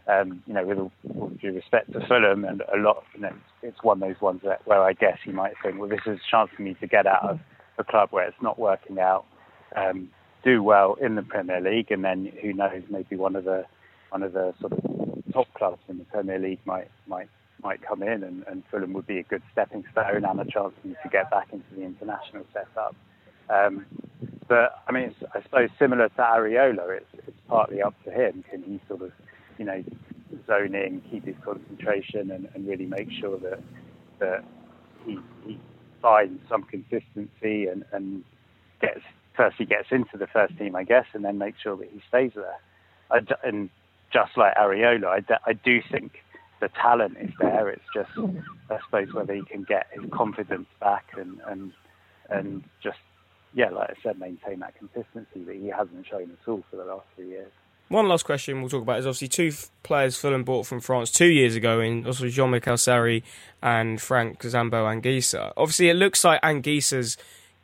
[0.09, 3.33] Um, you know, with all, all, due respect to Fulham, and a lot, you know,
[3.61, 6.17] it's one of those ones that, where I guess he might think, well, this is
[6.17, 7.39] a chance for me to get out of
[7.77, 9.25] a club where it's not working out,
[9.75, 10.09] um,
[10.45, 13.65] do well in the Premier League, and then who knows, maybe one of the
[14.09, 14.79] one of the sort of
[15.33, 17.27] top clubs in the Premier League might might
[17.61, 20.73] might come in, and, and Fulham would be a good stepping stone and a chance
[20.81, 22.95] for me to get back into the international setup.
[23.49, 23.85] Um,
[24.47, 28.43] but I mean, I suppose similar to Areola, it's, it's partly up to him.
[28.49, 29.11] Can he sort of,
[29.57, 29.83] you know,
[30.45, 33.59] zone in, keep his concentration, and, and really make sure that
[34.19, 34.43] that
[35.05, 35.59] he, he
[36.01, 38.23] finds some consistency and, and
[38.81, 39.01] gets
[39.35, 42.01] first he gets into the first team, I guess, and then make sure that he
[42.07, 42.59] stays there.
[43.11, 43.69] I, and
[44.11, 46.13] just like Areola, I, I do think
[46.59, 47.69] the talent is there.
[47.69, 48.09] It's just,
[48.69, 51.71] I suppose, whether he can get his confidence back and and
[52.29, 52.97] and just,
[53.53, 56.83] yeah, like I said, maintain that consistency that he hasn't shown at all for the
[56.85, 57.51] last few years.
[57.89, 61.27] One last question we'll talk about is obviously two players Fulham bought from France two
[61.27, 63.23] years ago in also Jean-Michel Seri
[63.63, 65.53] and Frank Zambo Anguissa.
[65.55, 67.17] Obviously, it looks like Anguissa's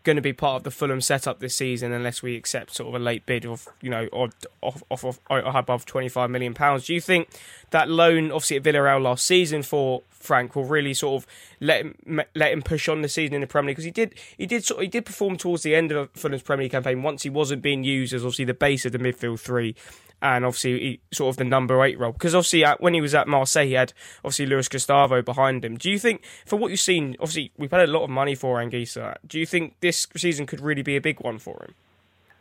[0.03, 3.01] going to be part of the Fulham setup this season unless we accept sort of
[3.01, 4.31] a late bid of you know off
[4.61, 6.85] off, off, off above 25 million pounds.
[6.85, 7.29] Do you think
[7.71, 11.27] that loan, obviously at Villarreal last season for Frank, will really sort of
[11.59, 14.13] let him let him push on the season in the Premier League because he did
[14.37, 17.01] he did sort of, he did perform towards the end of Fulham's Premier League campaign
[17.03, 19.75] once he wasn't being used as obviously the base of the midfield three
[20.23, 22.13] and obviously he, sort of the number eight role.
[22.13, 25.77] Because obviously at, when he was at Marseille, he had obviously Luiz Gustavo behind him.
[25.77, 28.57] Do you think, for what you've seen, obviously we've paid a lot of money for
[28.57, 29.17] Anguissa.
[29.27, 31.75] Do you think this season could really be a big one for him?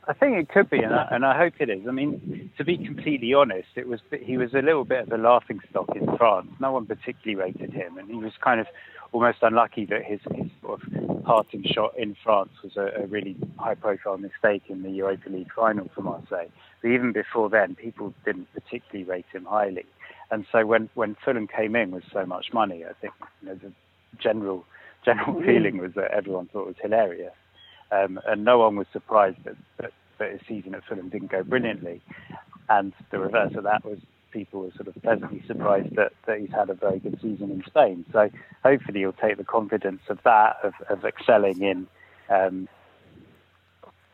[0.08, 1.86] I think it could be, and I, and I hope it is.
[1.86, 5.16] I mean, to be completely honest, it was he was a little bit of a
[5.16, 6.48] laughing stock in France.
[6.58, 8.66] No one particularly rated him, and he was kind of
[9.12, 13.36] almost unlucky that his, his sort of parting shot in France was a, a really
[13.58, 16.48] high-profile mistake in the Europa League final for Marseille.
[16.80, 19.86] But even before then, people didn't particularly rate him highly.
[20.30, 23.54] And so when, when Fulham came in with so much money, I think you know,
[23.54, 23.72] the
[24.18, 24.64] general
[25.04, 25.44] general mm.
[25.44, 27.34] feeling was that everyone thought it was hilarious.
[27.90, 31.42] Um, and no one was surprised that, that, that his season at Fulham didn't go
[31.42, 32.00] brilliantly.
[32.68, 33.98] And the reverse of that was
[34.32, 37.62] people were sort of pleasantly surprised that, that he's had a very good season in
[37.66, 38.04] Spain.
[38.12, 38.30] So
[38.64, 41.86] hopefully he'll take the confidence of that, of, of excelling in
[42.28, 42.68] um,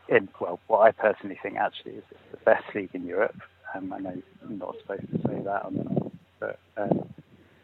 [0.08, 3.36] in well, what I personally think actually is the best league in Europe.
[3.74, 7.08] Um, I know I'm not supposed to say that on but um,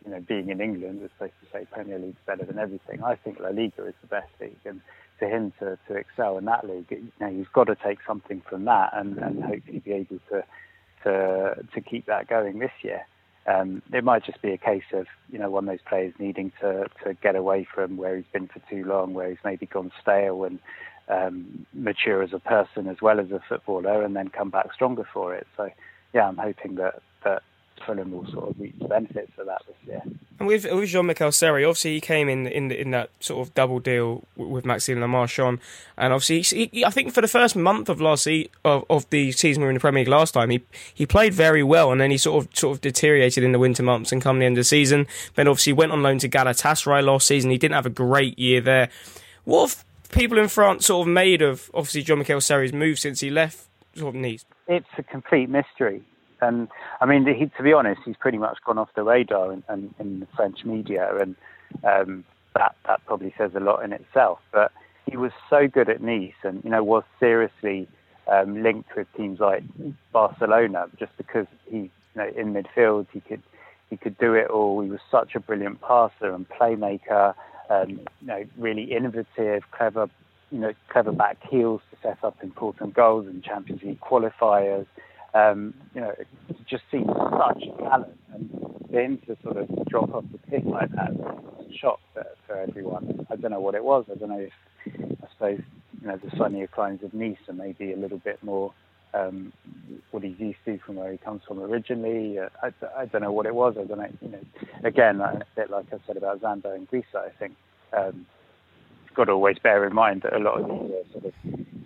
[0.04, 3.02] you know, being in England, we're supposed to say Premier League's better than everything.
[3.02, 4.80] I think La Liga is the best league, and
[5.18, 8.42] for him to, to excel in that league, you know, he's got to take something
[8.48, 10.44] from that, and, and hopefully be able to
[11.04, 13.06] to to keep that going this year.
[13.46, 16.52] Um, it might just be a case of you know one of those players needing
[16.60, 19.92] to to get away from where he's been for too long, where he's maybe gone
[20.00, 20.58] stale and
[21.08, 25.06] um, mature as a person as well as a footballer, and then come back stronger
[25.12, 25.46] for it.
[25.56, 25.70] So,
[26.14, 27.42] yeah, I'm hoping that that
[27.84, 30.02] Fulham will sort of reap the benefits of that this year.
[30.38, 33.54] And with with Jean Michel Seri, obviously he came in in in that sort of
[33.54, 35.60] double deal with Maxime Le Marchand,
[35.96, 39.08] and obviously he, he, I think for the first month of last se- of, of
[39.10, 41.92] the season we were in the Premier League last time, he he played very well,
[41.92, 44.46] and then he sort of sort of deteriorated in the winter months and come the
[44.46, 45.06] end of the season.
[45.34, 47.50] Then obviously went on loan to Galatasaray last season.
[47.50, 48.88] He didn't have a great year there.
[49.44, 53.20] What have people in France sort of made of obviously Jean Michel Seri's move since
[53.20, 54.44] he left sort of Nice?
[54.66, 56.02] It's a complete mystery.
[56.40, 56.68] And
[57.00, 59.94] I mean, he, to be honest, he's pretty much gone off the radar in, in,
[59.98, 61.36] in the French media, and
[61.84, 62.24] um,
[62.54, 64.38] that that probably says a lot in itself.
[64.52, 64.72] But
[65.10, 67.88] he was so good at Nice, and you know, was seriously
[68.30, 69.62] um, linked with teams like
[70.12, 73.42] Barcelona, just because he, you know, in midfield he could
[73.90, 74.80] he could do it all.
[74.80, 77.35] He was such a brilliant passer and playmaker
[77.70, 80.08] um, you know, really innovative, clever,
[80.50, 84.87] you know, clever back heels to set up important goals in Champions League qualifiers.
[85.35, 86.14] Um, you know,
[86.68, 88.50] just seems such talent, and
[88.90, 92.56] him to sort of drop off the pitch like that was a shock for, for
[92.56, 93.26] everyone.
[93.30, 94.04] I don't know what it was.
[94.10, 94.52] I don't know if
[94.87, 95.60] I suppose
[96.00, 98.72] you know the sunnier climes of Nice and maybe a little bit more
[99.12, 99.52] um,
[100.10, 102.38] what he's used to from where he comes from originally.
[102.38, 103.74] Uh, I, I don't know what it was.
[103.78, 104.12] I don't know.
[104.20, 104.40] You know,
[104.85, 107.54] again, a bit like I said about Zambo and Anguissa, I think
[107.96, 108.26] um,
[109.14, 111.83] got to always bear in mind that a lot of these are sort of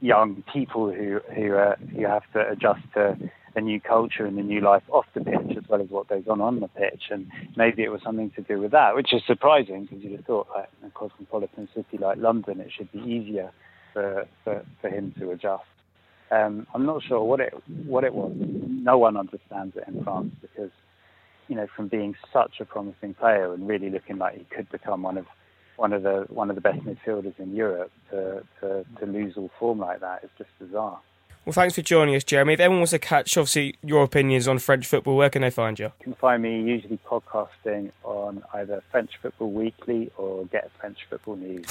[0.00, 3.16] young people who who uh, who have to adjust to
[3.56, 6.24] a new culture and a new life off the pitch as well as what goes
[6.28, 7.04] on on the pitch.
[7.10, 7.26] And
[7.56, 10.46] maybe it was something to do with that, which is surprising because you'd have thought,
[10.54, 13.50] like in a cosmopolitan city like London, it should be easier
[13.92, 15.64] for for, for him to adjust.
[16.30, 17.52] Um, I'm not sure what it
[17.86, 18.32] what it was.
[18.36, 20.70] No one understands it in France because
[21.48, 25.02] you know from being such a promising player and really looking like he could become
[25.02, 25.26] one of
[25.80, 29.50] one of the one of the best midfielders in Europe to, to, to lose all
[29.58, 31.00] form like that is just bizarre.
[31.46, 32.52] Well, thanks for joining us, Jeremy.
[32.52, 35.78] If anyone wants to catch, obviously, your opinions on French football, where can they find
[35.78, 35.86] you?
[35.86, 41.36] You can find me usually podcasting on either French Football Weekly or Get French Football
[41.36, 41.64] News.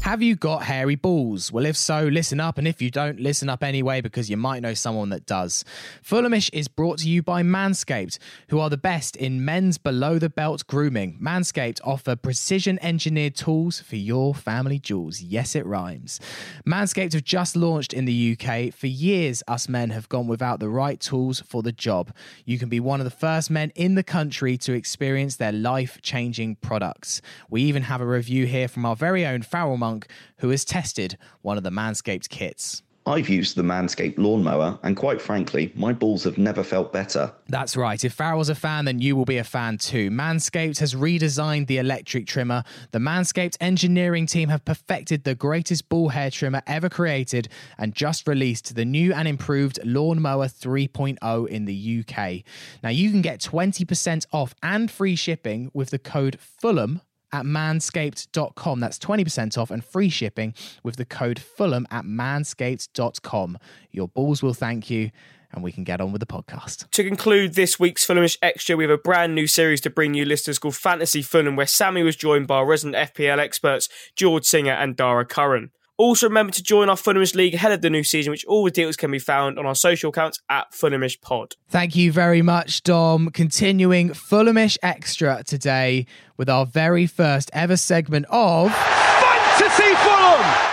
[0.00, 1.52] Have you got hairy balls?
[1.52, 2.56] Well, if so, listen up.
[2.56, 5.62] And if you don't, listen up anyway, because you might know someone that does.
[6.02, 8.16] Fulhamish is brought to you by Manscaped,
[8.48, 11.18] who are the best in men's below the belt grooming.
[11.22, 15.20] Manscaped offer precision engineered tools for your family jewels.
[15.20, 16.18] Yes, it rhymes.
[16.66, 18.72] Manscaped have just launched in the UK.
[18.72, 19.09] For years,
[19.48, 22.14] us men have gone without the right tools for the job.
[22.44, 25.98] You can be one of the first men in the country to experience their life
[26.00, 27.20] changing products.
[27.48, 30.06] We even have a review here from our very own Farrell Monk,
[30.38, 32.82] who has tested one of the Manscaped kits.
[33.06, 37.32] I've used the Manscaped lawnmower, and quite frankly, my balls have never felt better.
[37.48, 38.04] That's right.
[38.04, 40.10] If Farrell's a fan, then you will be a fan too.
[40.10, 42.62] Manscaped has redesigned the electric trimmer.
[42.92, 47.48] The Manscaped engineering team have perfected the greatest ball hair trimmer ever created
[47.78, 52.44] and just released the new and improved Lawnmower 3.0 in the UK.
[52.82, 57.00] Now, you can get 20% off and free shipping with the code FULHAM
[57.32, 58.80] at manscaped.com.
[58.80, 63.58] That's 20% off and free shipping with the code Fulham at manscaped.com.
[63.90, 65.10] Your balls will thank you.
[65.52, 66.88] And we can get on with the podcast.
[66.90, 70.24] To conclude this week's Fulhamish Extra, we have a brand new series to bring you
[70.24, 74.94] listeners called Fantasy Fulham, where Sammy was joined by resident FPL experts George Singer and
[74.94, 75.72] Dara Curran.
[76.00, 78.70] Also, remember to join our Fulhamish League ahead of the new season, which all the
[78.70, 81.56] details can be found on our social accounts at Fulhamish Pod.
[81.68, 83.28] Thank you very much, Dom.
[83.28, 86.06] Continuing Fulhamish Extra today
[86.38, 88.74] with our very first ever segment of.
[88.74, 90.19] Fantasy Fulham!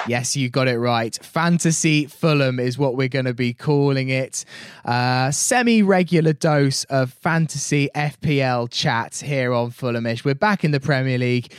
[0.08, 1.18] Yes, you got it right.
[1.22, 4.45] Fantasy Fulham is what we're going to be calling it.
[4.86, 10.24] Uh, Semi regular dose of fantasy FPL chat here on Fulhamish.
[10.24, 11.53] We're back in the Premier League.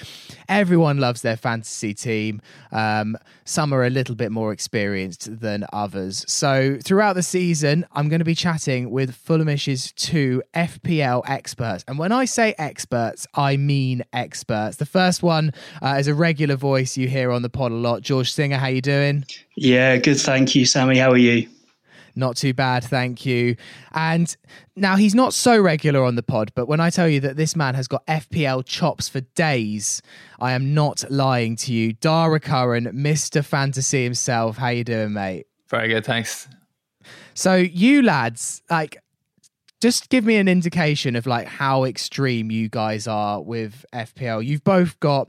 [0.49, 2.40] Everyone loves their fantasy team.
[2.72, 6.24] Um, some are a little bit more experienced than others.
[6.26, 11.84] So, throughout the season, I'm going to be chatting with Fulhamish's two FPL experts.
[11.86, 14.78] And when I say experts, I mean experts.
[14.78, 18.01] The first one uh, is a regular voice you hear on the pod a lot.
[18.01, 19.24] George Singer, how you doing?
[19.57, 20.16] Yeah, good.
[20.20, 20.97] Thank you, Sammy.
[20.97, 21.49] How are you?
[22.14, 23.57] Not too bad, thank you.
[23.91, 24.36] And
[24.76, 27.57] now he's not so regular on the pod, but when I tell you that this
[27.57, 30.03] man has got FPL chops for days,
[30.39, 31.95] I am not lying to you.
[31.95, 33.45] Dara Curran, Mr.
[33.45, 34.57] Fantasy himself.
[34.57, 35.49] How you doing, mate?
[35.68, 36.47] Very good, thanks.
[37.34, 38.99] So you lads, like
[39.80, 44.45] just give me an indication of like how extreme you guys are with FPL.
[44.45, 45.28] You've both got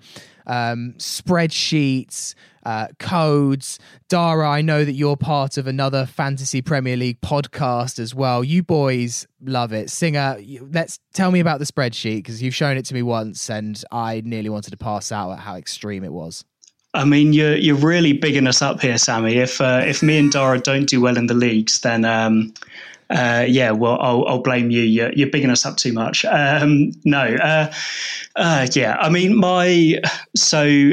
[0.49, 2.33] um, spreadsheets,
[2.65, 3.79] uh, codes.
[4.09, 8.43] Dara, I know that you're part of another Fantasy Premier League podcast as well.
[8.43, 9.89] You boys love it.
[9.89, 10.37] Singer,
[10.71, 14.21] let's tell me about the spreadsheet because you've shown it to me once, and I
[14.25, 16.43] nearly wanted to pass out at how extreme it was.
[16.95, 19.37] I mean, you're you're really bigging us up here, Sammy.
[19.37, 22.51] If uh, if me and Dara don't do well in the leagues, then um,
[23.09, 24.83] uh, yeah, well, I'll, I'll, blame you.
[24.83, 26.25] You're, you're bigging us up too much.
[26.25, 27.71] Um, no, uh,
[28.35, 29.95] uh, yeah, I mean, my
[30.35, 30.91] so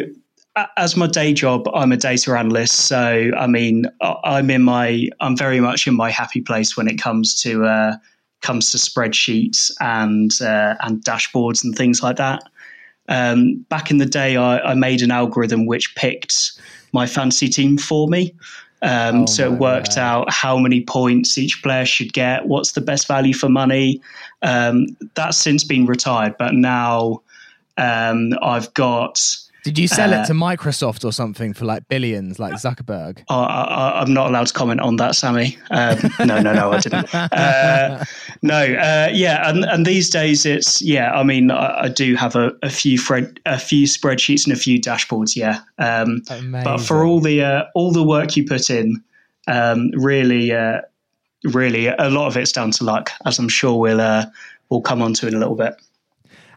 [0.76, 2.86] as my day job, I'm a data analyst.
[2.86, 6.96] So, I mean, I'm in my, I'm very much in my happy place when it
[7.00, 7.96] comes to uh,
[8.42, 12.42] comes to spreadsheets and uh, and dashboards and things like that.
[13.08, 16.60] Um, back in the day, I, I, made an algorithm which picked
[16.92, 18.34] my fancy team for me.
[18.82, 19.98] Um, oh so it worked God.
[19.98, 24.00] out how many points each player should get, what's the best value for money.
[24.42, 27.22] Um, that's since been retired, but now
[27.78, 29.20] um, I've got
[29.66, 33.24] did you sell uh, it to Microsoft or something for like billions, like Zuckerberg?
[33.28, 35.58] I, am not allowed to comment on that, Sammy.
[35.72, 37.08] Um, no, no, no, I didn't.
[37.36, 38.04] Uh,
[38.42, 41.12] no, uh, yeah, and, and these days it's yeah.
[41.12, 44.58] I mean, I, I do have a, a few fred, a few spreadsheets and a
[44.58, 45.34] few dashboards.
[45.34, 46.22] Yeah, um,
[46.62, 49.02] but for all the uh, all the work you put in,
[49.48, 50.82] um, really, uh,
[51.44, 54.26] really, a lot of it's down to luck, as I'm sure we'll uh,
[54.70, 55.74] we'll come on to in a little bit.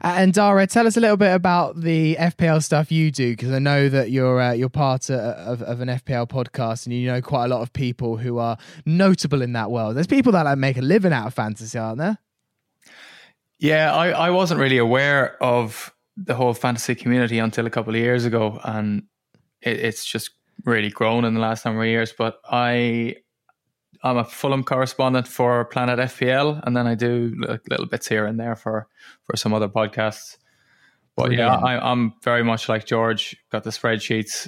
[0.02, 3.60] And Dara, tell us a little bit about the FPL stuff you do, because I
[3.60, 7.46] know that you're uh, you're part of, of, an FPL podcast, and you know quite
[7.46, 9.98] a lot of people who are notable in that world.
[9.98, 12.18] There's people that like make a living out of fantasy, aren't there?
[13.60, 18.00] Yeah, I, I wasn't really aware of the whole fantasy community until a couple of
[18.00, 19.04] years ago, and
[19.62, 20.32] it, it's just
[20.64, 22.14] really grown in the last number of years.
[22.18, 23.18] But I
[24.04, 27.36] I'm a Fulham correspondent for Planet FPL, and then I do
[27.70, 28.88] little bits here and there for
[29.26, 30.38] for some other podcasts.
[31.16, 31.62] But Brilliant.
[31.62, 33.36] yeah, I, am very much like George.
[33.52, 34.48] Got the spreadsheets,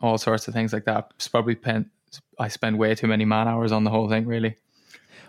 [0.00, 1.12] all sorts of things like that.
[1.14, 1.90] It's probably pen,
[2.40, 4.56] I spend way too many man hours on the whole thing, really.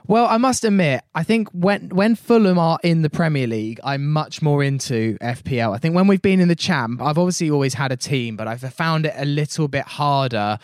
[0.08, 4.08] Well, I must admit, I think when when Fulham are in the Premier League, I'm
[4.12, 5.76] much more into FPL.
[5.76, 8.48] I think when we've been in the Champ, I've obviously always had a team, but
[8.48, 10.58] I've found it a little bit harder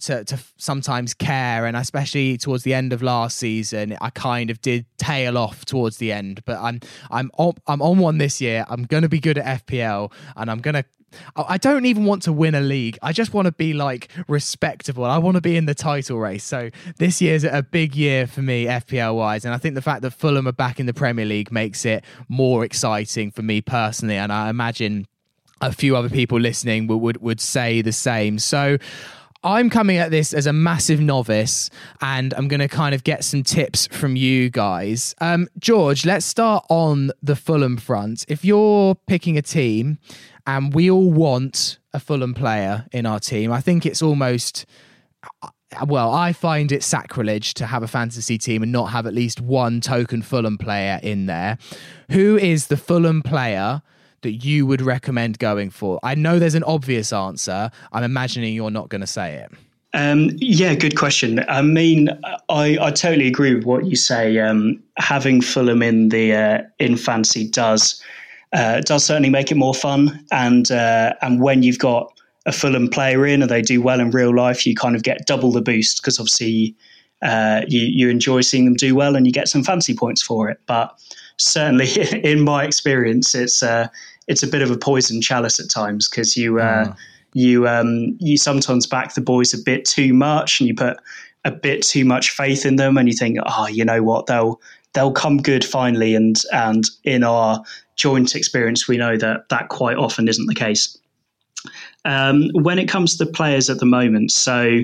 [0.00, 1.66] to, to sometimes care.
[1.66, 5.98] And especially towards the end of last season, I kind of did tail off towards
[5.98, 6.44] the end.
[6.44, 6.80] But I'm
[7.10, 8.64] I'm on, I'm on one this year.
[8.68, 10.84] I'm going to be good at FPL, and I'm going to
[11.34, 12.98] I don't even want to win a league.
[13.02, 15.04] I just want to be like respectable.
[15.04, 16.44] I want to be in the title race.
[16.44, 19.44] So this year's a big year for me, FPL wise.
[19.44, 22.04] And I think the fact that Fulham are back in the Premier League makes it
[22.28, 24.16] more exciting for me personally.
[24.16, 25.06] And I imagine
[25.60, 28.38] a few other people listening would, would, would say the same.
[28.38, 28.78] So
[29.46, 31.70] I'm coming at this as a massive novice
[32.00, 35.14] and I'm going to kind of get some tips from you guys.
[35.20, 38.24] Um, George, let's start on the Fulham front.
[38.26, 39.98] If you're picking a team
[40.48, 44.66] and we all want a Fulham player in our team, I think it's almost
[45.86, 49.40] well, I find it sacrilege to have a fantasy team and not have at least
[49.40, 51.58] one token Fulham player in there.
[52.10, 53.82] Who is the Fulham player
[54.26, 56.00] that you would recommend going for?
[56.02, 57.70] I know there's an obvious answer.
[57.92, 59.52] I'm imagining you're not going to say it.
[59.94, 61.44] Um, yeah, good question.
[61.48, 62.08] I mean,
[62.48, 64.40] I, I totally agree with what you say.
[64.40, 68.02] Um, having Fulham in the uh, in fancy does
[68.52, 72.12] uh, does certainly make it more fun, and uh, and when you've got
[72.46, 75.24] a Fulham player in and they do well in real life, you kind of get
[75.26, 76.74] double the boost because obviously
[77.22, 80.50] uh, you you enjoy seeing them do well and you get some fancy points for
[80.50, 80.58] it.
[80.66, 80.94] But
[81.38, 81.88] certainly,
[82.22, 83.88] in my experience, it's uh,
[84.26, 86.96] it's a bit of a poison chalice at times because you uh, mm.
[87.34, 90.98] you um, you sometimes back the boys a bit too much and you put
[91.44, 94.60] a bit too much faith in them and you think, oh, you know what, they'll
[94.92, 96.14] they'll come good finally.
[96.14, 97.62] And and in our
[97.94, 100.98] joint experience, we know that that quite often isn't the case.
[102.04, 104.80] Um, when it comes to the players at the moment, so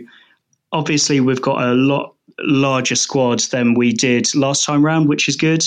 [0.72, 5.36] obviously we've got a lot larger squad than we did last time round, which is
[5.36, 5.64] good.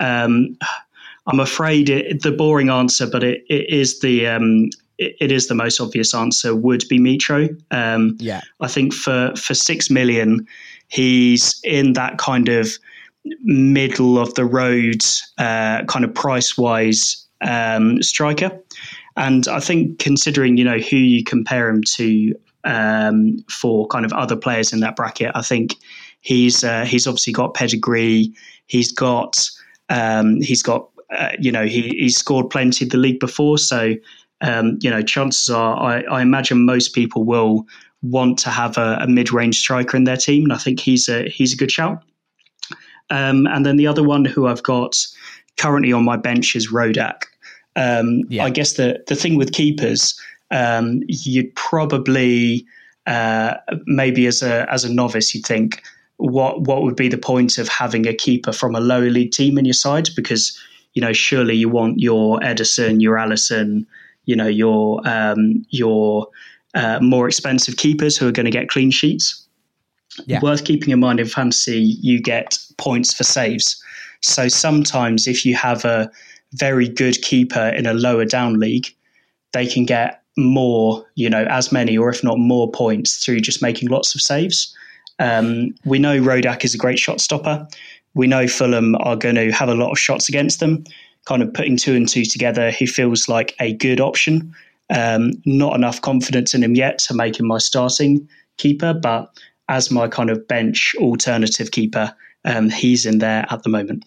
[0.00, 0.56] Um,
[1.26, 5.48] I'm afraid it, the boring answer, but it, it is the um, it, it is
[5.48, 6.54] the most obvious answer.
[6.54, 7.48] Would be Mitro.
[7.70, 10.46] Um, yeah, I think for for six million,
[10.88, 12.70] he's in that kind of
[13.42, 15.02] middle of the road,
[15.38, 18.50] uh, kind of price wise um, striker.
[19.16, 24.12] And I think considering you know who you compare him to um, for kind of
[24.12, 25.76] other players in that bracket, I think
[26.20, 28.32] he's uh, he's obviously got pedigree.
[28.66, 29.50] He's got
[29.88, 33.58] um, he's got uh, you know, he, he's scored plenty of the league before.
[33.58, 33.94] So,
[34.40, 37.66] um, you know, chances are, I, I, imagine most people will
[38.02, 41.28] want to have a, a, mid-range striker in their team, and I think he's a
[41.28, 42.02] he's a good shout.
[43.10, 44.96] Um, and then the other one who I've got
[45.58, 47.24] currently on my bench is Rodak.
[47.76, 48.44] Um, yeah.
[48.44, 50.18] I guess the the thing with keepers,
[50.50, 52.64] um, you'd probably
[53.06, 53.54] uh,
[53.86, 55.82] maybe as a as a novice, you'd think
[56.16, 59.58] what what would be the point of having a keeper from a lower league team
[59.58, 60.58] in your side because
[60.94, 63.86] you know, surely you want your Ederson, your Alisson,
[64.24, 66.28] you know, your um, your
[66.74, 69.46] uh, more expensive keepers who are going to get clean sheets.
[70.26, 70.40] Yeah.
[70.42, 73.82] Worth keeping in mind in fantasy, you get points for saves.
[74.22, 76.10] So sometimes if you have a
[76.52, 78.88] very good keeper in a lower down league,
[79.52, 83.62] they can get more, you know, as many or if not more points through just
[83.62, 84.76] making lots of saves.
[85.18, 87.68] Um, we know Rodak is a great shot stopper
[88.14, 90.84] we know Fulham are going to have a lot of shots against them.
[91.26, 94.54] Kind of putting two and two together, he feels like a good option.
[94.90, 99.30] Um, not enough confidence in him yet to make him my starting keeper, but
[99.68, 102.12] as my kind of bench alternative keeper,
[102.44, 104.04] um, he's in there at the moment.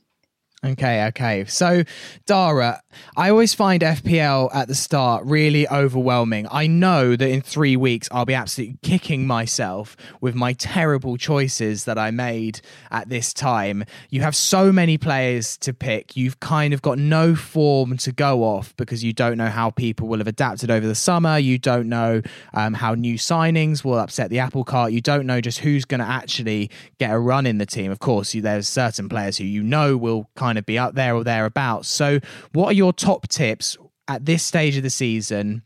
[0.66, 1.44] Okay, okay.
[1.46, 1.84] So,
[2.26, 2.82] Dara,
[3.18, 6.48] I always find FPL at the start really overwhelming.
[6.50, 11.84] I know that in three weeks I'll be absolutely kicking myself with my terrible choices
[11.84, 12.62] that I made
[12.92, 13.84] at this time.
[14.10, 16.16] You have so many players to pick.
[16.16, 20.08] You've kind of got no form to go off because you don't know how people
[20.08, 21.38] will have adapted over the summer.
[21.38, 22.22] You don't know
[22.54, 24.94] um, how new signings will upset the apple cart.
[24.94, 27.92] You don't know just who's going to actually get a run in the team.
[27.92, 31.16] Of course, there's certain players who you know will kind kind of be up there
[31.16, 31.88] or thereabouts.
[31.88, 32.20] So,
[32.54, 33.76] what are your top tips
[34.08, 35.64] at this stage of the season?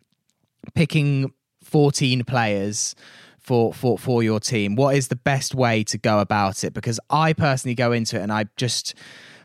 [0.75, 1.33] Picking
[1.63, 2.95] 14 players
[3.39, 4.75] for for for your team.
[4.75, 6.73] What is the best way to go about it?
[6.73, 8.95] Because I personally go into it and I just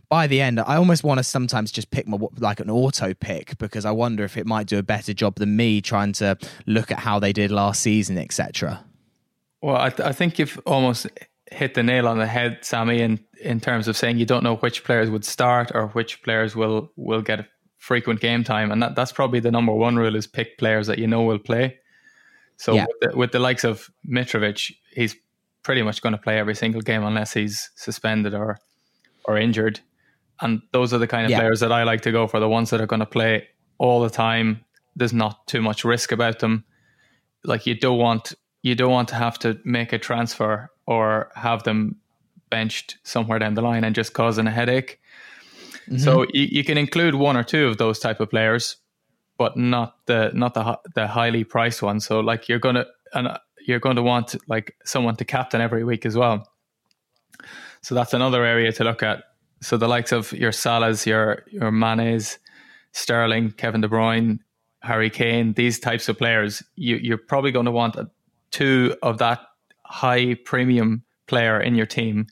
[0.08, 3.58] by the end, I almost want to sometimes just pick my like an auto pick
[3.58, 6.36] because I wonder if it might do a better job than me trying to
[6.66, 8.84] look at how they did last season, etc.
[9.60, 11.06] Well, I, th- I think you've almost
[11.52, 14.56] hit the nail on the head, Sammy, in in terms of saying you don't know
[14.56, 17.46] which players would start or which players will will get
[17.78, 20.98] frequent game time, and that, that's probably the number one rule: is pick players that
[20.98, 21.78] you know will play.
[22.56, 22.86] So yeah.
[22.86, 25.16] with, the, with the likes of Mitrovic, he's
[25.62, 28.58] pretty much going to play every single game unless he's suspended or
[29.24, 29.80] or injured.
[30.40, 31.40] And those are the kind of yeah.
[31.40, 33.48] players that I like to go for, the ones that are going to play
[33.78, 34.64] all the time.
[34.96, 36.64] There's not too much risk about them.
[37.44, 41.62] Like you don't want you don't want to have to make a transfer or have
[41.62, 41.96] them
[42.50, 45.00] benched somewhere down the line and just causing a headache.
[45.86, 45.98] Mm-hmm.
[45.98, 48.76] So you, you can include one or two of those type of players,
[49.38, 52.04] but not the not the the highly priced ones.
[52.04, 56.04] So like you're gonna and you're going to want like someone to captain every week
[56.06, 56.48] as well.
[57.82, 59.24] So that's another area to look at.
[59.60, 62.38] So the likes of your Salahs, your your Manes,
[62.92, 64.40] Sterling, Kevin De Bruyne,
[64.82, 67.96] Harry Kane, these types of players, you, you're probably going to want
[68.50, 69.40] two of that
[69.92, 72.26] high premium player in your team,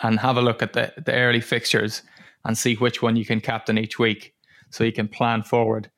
[0.00, 2.02] and have a look at the the early fixtures
[2.44, 4.34] and see which one you can captain each week,
[4.70, 5.90] so you can plan forward.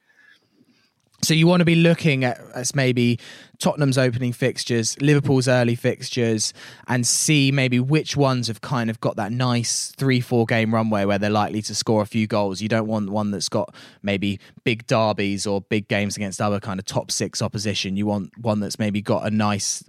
[1.20, 3.18] So you want to be looking at as maybe
[3.58, 6.54] Tottenham's opening fixtures, Liverpool's early fixtures,
[6.86, 11.04] and see maybe which ones have kind of got that nice three, four game runway
[11.04, 12.60] where they're likely to score a few goals.
[12.60, 16.78] You don't want one that's got maybe big derbies or big games against other kind
[16.78, 17.96] of top six opposition.
[17.96, 19.82] You want one that's maybe got a nice,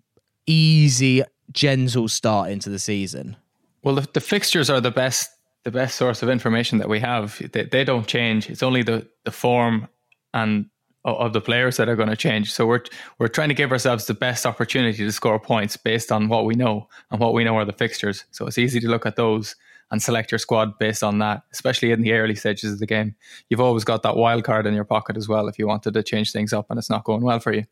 [0.50, 3.38] easy, gentle start into the season.
[3.84, 5.30] Well, the, the fixtures are the best
[5.66, 7.42] the best source of information that we have.
[7.52, 8.50] They, they don't change.
[8.50, 9.88] It's only the the form
[10.34, 10.66] and
[11.06, 12.52] of the players that are going to change.
[12.52, 12.84] So we're
[13.20, 16.56] we're trying to give ourselves the best opportunity to score points based on what we
[16.56, 18.26] know, and what we know are the fixtures.
[18.32, 19.56] So it's easy to look at those
[19.92, 23.16] and select your squad based on that, especially in the early stages of the game.
[23.50, 26.04] You've always got that wild card in your pocket as well if you wanted to
[26.04, 27.66] change things up and it's not going well for you.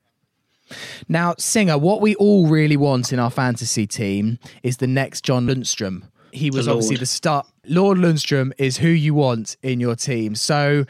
[1.08, 5.48] Now, Singer, what we all really want in our fantasy team is the next John
[5.48, 6.04] Lundstram.
[6.32, 7.48] He was obviously the start.
[7.66, 10.36] Lord Lundstram is who you want in your team.
[10.36, 10.86] So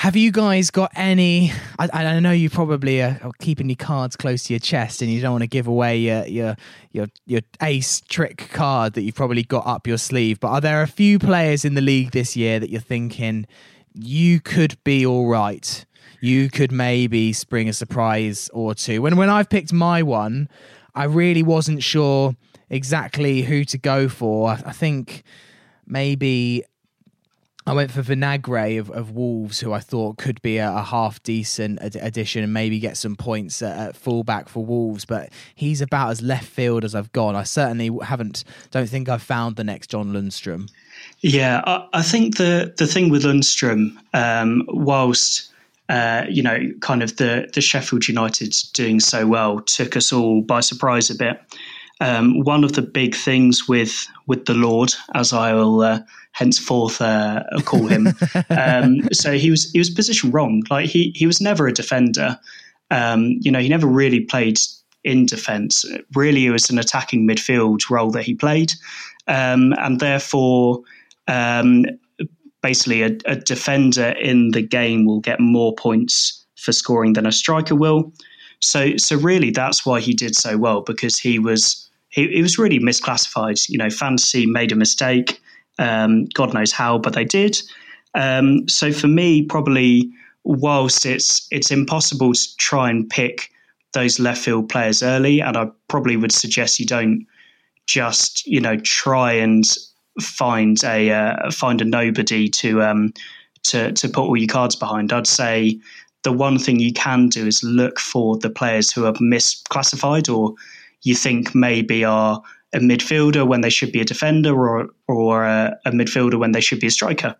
[0.00, 1.52] have you guys got any?
[1.78, 5.10] I, I know you probably are, are, keeping your cards close to your chest, and
[5.10, 6.56] you don't want to give away your your
[6.92, 10.40] your your ace trick card that you've probably got up your sleeve.
[10.40, 13.46] But are there a few players in the league this year that you're thinking
[13.92, 15.84] you could be all right?
[16.20, 19.02] You could maybe spring a surprise or two.
[19.02, 20.48] When when I've picked my one,
[20.94, 22.36] I really wasn't sure
[22.68, 24.50] exactly who to go for.
[24.50, 25.22] I, I think
[25.86, 26.64] maybe
[27.66, 31.22] I went for Vinagre of, of Wolves, who I thought could be a, a half
[31.22, 35.04] decent ad- addition and maybe get some points at, at, fullback for Wolves.
[35.04, 37.36] But he's about as left field as I've gone.
[37.36, 40.70] I certainly haven't, don't think I've found the next John Lundstram.
[41.20, 45.49] Yeah, I, I think the the thing with Lundstram, um, whilst
[45.90, 50.40] uh, you know, kind of the the Sheffield United doing so well, took us all
[50.40, 51.40] by surprise a bit.
[52.00, 57.02] Um, one of the big things with with the Lord, as I will uh, henceforth
[57.02, 58.06] uh, call him,
[58.50, 60.62] um, so he was he was positioned wrong.
[60.70, 62.38] Like he he was never a defender.
[62.92, 64.60] Um, you know, he never really played
[65.02, 65.84] in defence.
[66.14, 68.72] Really, it was an attacking midfield role that he played,
[69.26, 70.82] um, and therefore.
[71.26, 71.84] Um,
[72.62, 77.32] basically, a, a defender in the game will get more points for scoring than a
[77.32, 78.12] striker will.
[78.60, 82.58] So, so really, that's why he did so well because he was he, he was
[82.58, 83.68] really misclassified.
[83.68, 85.40] You know, fantasy made a mistake.
[85.78, 87.60] Um, God knows how, but they did.
[88.14, 90.10] Um, so for me, probably
[90.44, 93.50] whilst it's it's impossible to try and pick
[93.92, 97.26] those left field players early, and I probably would suggest you don't
[97.86, 99.64] just you know try and
[100.20, 103.12] find a uh, find a nobody to um,
[103.64, 105.12] to to put all your cards behind.
[105.12, 105.80] I'd say
[106.22, 110.54] the one thing you can do is look for the players who are misclassified or
[111.02, 112.42] you think maybe are
[112.72, 116.60] a midfielder when they should be a defender or or a, a, midfielder when they
[116.60, 117.34] should be a striker.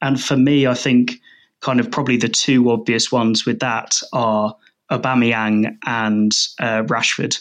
[0.00, 1.20] And for me, I think
[1.60, 4.56] kind of probably the two obvious ones with that are
[4.90, 7.38] Aubameyang and uh, Rashford.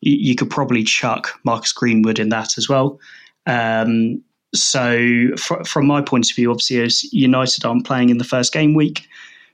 [0.00, 2.98] You, you, could probably chuck Marcus Greenwood in that as well.
[3.46, 4.22] Um,
[4.54, 8.52] so fr- from my point of view, obviously as United aren't playing in the first
[8.52, 9.06] game week,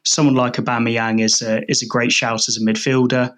[0.04, 3.34] someone like Aubameyang is a, is a great shout as a midfielder.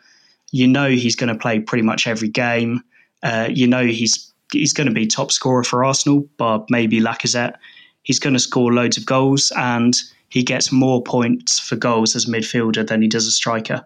[0.51, 2.83] You know he's going to play pretty much every game.
[3.23, 7.57] Uh, you know he's he's going to be top scorer for Arsenal, but maybe Lacazette.
[8.03, 9.95] He's going to score loads of goals, and
[10.31, 13.85] he gets more points for goals as a midfielder than he does a striker.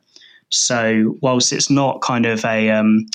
[0.50, 3.06] So whilst it's not kind of a um,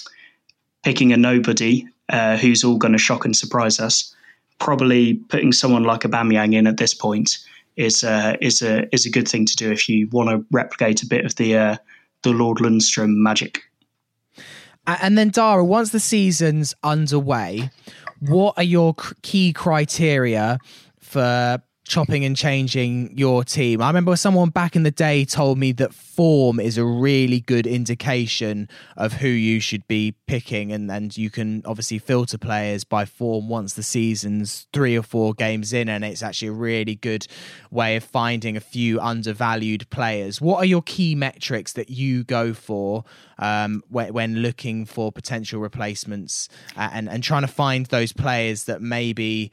[0.83, 4.13] picking a nobody uh, who's all going to shock and surprise us,
[4.59, 7.37] probably putting someone like a Aubameyang in at this point
[7.75, 11.03] is uh, is a is a good thing to do if you want to replicate
[11.03, 11.77] a bit of the uh,
[12.23, 13.61] the Lord Lundstram magic.
[14.87, 17.69] And then Dara, once the season's underway,
[18.21, 20.59] what are your key criteria
[21.01, 23.81] for chopping and changing your team.
[23.81, 27.65] I remember someone back in the day told me that form is a really good
[27.65, 33.05] indication of who you should be picking, and, and you can obviously filter players by
[33.05, 37.25] form once the season's three or four games in, and it's actually a really good
[37.71, 40.41] way of finding a few undervalued players.
[40.41, 43.05] What are your key metrics that you go for
[43.39, 48.81] um, when, when looking for potential replacements and, and trying to find those players that
[48.81, 49.51] maybe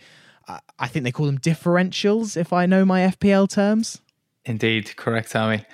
[0.78, 4.00] I think they call them differentials, if I know my FPL terms.
[4.44, 5.64] Indeed, correct, Sammy.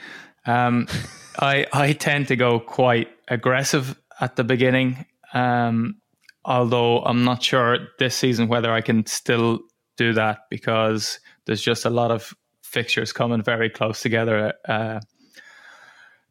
[0.46, 0.86] Um,
[1.38, 5.96] I I tend to go quite aggressive at the beginning, um,
[6.44, 9.60] although I'm not sure this season whether I can still
[9.96, 14.54] do that because there's just a lot of fixtures coming very close together.
[14.66, 15.00] Uh,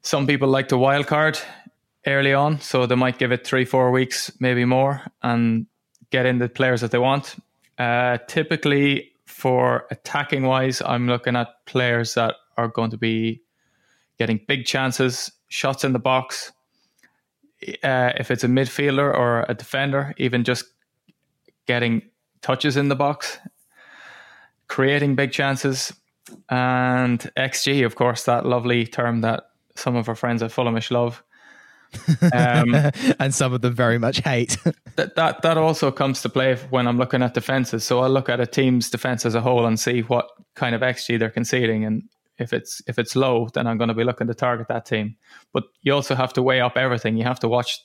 [0.02, 1.38] some people like the wild card
[2.08, 5.66] early on, so they might give it three, four weeks, maybe more, and
[6.10, 7.36] get in the players that they want.
[7.80, 13.42] Uh, typically, for attacking wise, I'm looking at players that are going to be
[14.18, 16.52] getting big chances, shots in the box.
[17.84, 20.66] Uh, if it's a midfielder or a defender, even just
[21.68, 22.02] getting
[22.42, 23.38] touches in the box,
[24.68, 25.94] creating big chances,
[26.50, 29.44] and XG, of course, that lovely term that
[29.76, 31.24] some of our friends at Fulhamish love.
[32.34, 32.76] Um,
[33.20, 34.58] and some of them very much hate.
[34.96, 37.84] that, that that also comes to play when I'm looking at defenses.
[37.84, 40.82] So I'll look at a team's defense as a whole and see what kind of
[40.82, 42.04] XG they're conceding, and
[42.38, 45.16] if it's if it's low, then I'm going to be looking to target that team.
[45.54, 47.18] But you also have to weigh up everything.
[47.18, 47.80] You have to watch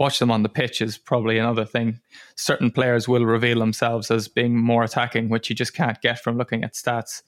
[0.00, 2.00] watch them on the pitch is probably another thing.
[2.34, 6.38] Certain players will reveal themselves as being more attacking, which you just can't get from
[6.38, 7.22] looking at stats.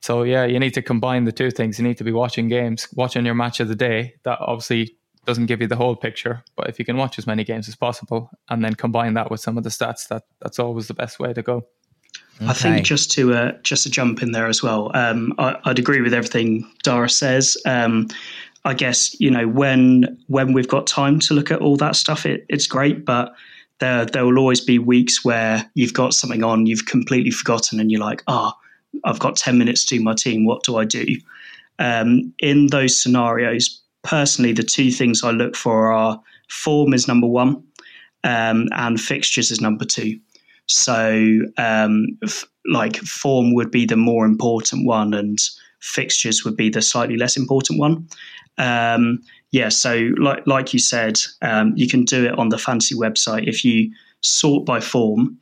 [0.00, 1.78] So yeah, you need to combine the two things.
[1.78, 4.14] You need to be watching games, watching your match of the day.
[4.24, 7.44] That obviously doesn't give you the whole picture, but if you can watch as many
[7.44, 10.86] games as possible and then combine that with some of the stats, that that's always
[10.86, 11.66] the best way to go.
[12.40, 12.50] Okay.
[12.50, 15.78] I think just to uh, just to jump in there as well, um, I, would
[15.78, 17.56] agree with everything Dara says.
[17.64, 18.08] Um,
[18.64, 22.26] I guess you know when when we've got time to look at all that stuff,
[22.26, 23.04] it, it's great.
[23.04, 23.32] But
[23.80, 27.90] there there will always be weeks where you've got something on, you've completely forgotten, and
[27.90, 28.65] you're like, ah, oh,
[29.04, 30.44] I've got 10 minutes to my team.
[30.44, 31.04] What do I do?
[31.78, 37.26] Um, in those scenarios, personally, the two things I look for are form is number
[37.26, 37.62] one
[38.24, 40.18] um, and fixtures is number two.
[40.66, 45.38] So, um, f- like, form would be the more important one, and
[45.80, 48.08] fixtures would be the slightly less important one.
[48.58, 49.20] Um,
[49.52, 53.46] yeah, so like like you said, um, you can do it on the fantasy website
[53.46, 53.92] if you
[54.22, 55.38] sort by form.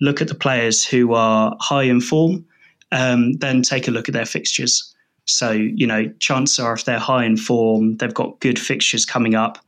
[0.00, 2.44] Look at the players who are high in form
[2.92, 4.94] um, then take a look at their fixtures.
[5.24, 9.34] So, you know, chances are if they're high in form, they've got good fixtures coming
[9.34, 9.58] up.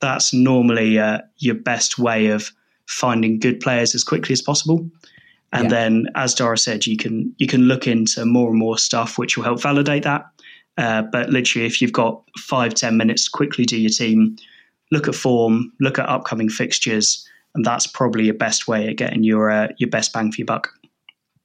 [0.00, 2.50] That's normally uh, your best way of
[2.86, 4.88] finding good players as quickly as possible.
[5.52, 5.68] And yeah.
[5.68, 9.36] then, as Dara said, you can you can look into more and more stuff, which
[9.36, 10.24] will help validate that.
[10.78, 14.36] Uh, but literally, if you've got five ten minutes to quickly do your team,
[14.90, 19.24] look at form, look at upcoming fixtures, and that's probably your best way of getting
[19.24, 20.72] your uh, your best bang for your buck.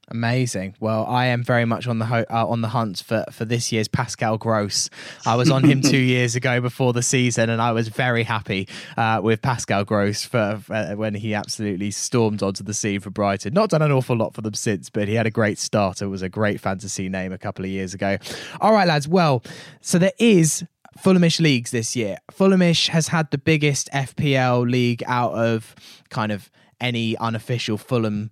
[0.09, 0.75] Amazing.
[0.79, 3.73] Well, I am very much on the ho- uh, on the hunt for, for this
[3.73, 4.89] year's Pascal Gross.
[5.25, 8.69] I was on him two years ago before the season, and I was very happy
[8.95, 13.53] uh, with Pascal Gross for, uh, when he absolutely stormed onto the scene for Brighton.
[13.53, 16.01] Not done an awful lot for them since, but he had a great start.
[16.01, 18.17] It was a great fantasy name a couple of years ago.
[18.61, 19.09] All right, lads.
[19.09, 19.43] Well,
[19.81, 20.63] so there is
[20.97, 22.17] Fulhamish leagues this year.
[22.31, 25.75] Fulhamish has had the biggest FPL league out of
[26.09, 26.49] kind of
[26.79, 28.31] any unofficial Fulham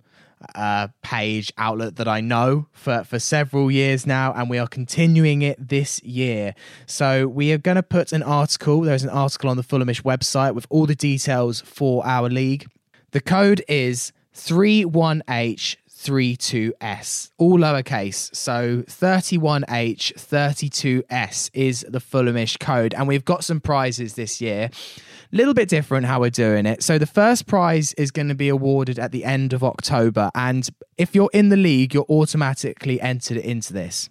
[0.54, 5.42] uh, page outlet that I know for, for several years now, and we are continuing
[5.42, 6.54] it this year.
[6.86, 8.82] So we are going to put an article.
[8.82, 12.66] There's an article on the Fulhamish website with all the details for our league.
[13.12, 18.34] The code is 31H 32S, all lowercase.
[18.34, 22.94] So 31H 32S is the Fulhamish code.
[22.94, 24.70] And we've got some prizes this year
[25.32, 26.82] little bit different how we're doing it.
[26.82, 30.68] So the first prize is going to be awarded at the end of October, and
[30.96, 34.08] if you're in the league, you're automatically entered into this.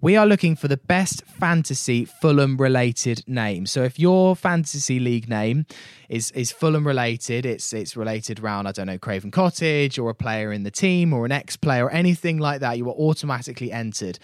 [0.00, 3.66] We are looking for the best fantasy Fulham related name.
[3.66, 5.66] So if your fantasy league name
[6.08, 10.14] is is Fulham related, it's it's related around I don't know Craven Cottage or a
[10.14, 13.72] player in the team or an ex player or anything like that, you are automatically
[13.72, 14.20] entered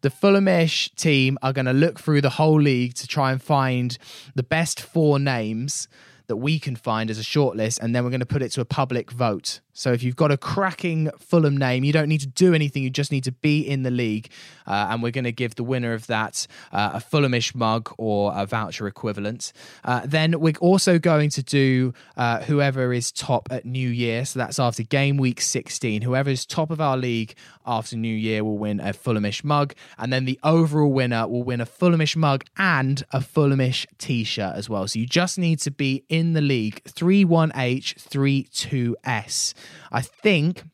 [0.00, 3.98] the Fulhamish team are going to look through the whole league to try and find
[4.34, 5.86] the best four names
[6.26, 8.60] that we can find as a shortlist, and then we're going to put it to
[8.60, 9.60] a public vote.
[9.74, 12.82] So if you've got a cracking Fulham name, you don't need to do anything.
[12.82, 14.28] You just need to be in the league,
[14.66, 18.32] uh, and we're going to give the winner of that uh, a Fulhamish mug or
[18.34, 19.54] a voucher equivalent.
[19.84, 24.26] Uh, then we're also going to do uh, whoever is top at New Year.
[24.26, 26.02] So that's after game week 16.
[26.02, 30.12] Whoever is top of our league after New Year will win a Fulhamish mug, and
[30.12, 34.86] then the overall winner will win a Fulhamish mug and a Fulhamish T-shirt as well.
[34.86, 39.54] So you just need to be in the league 31H32S.
[39.90, 40.64] I think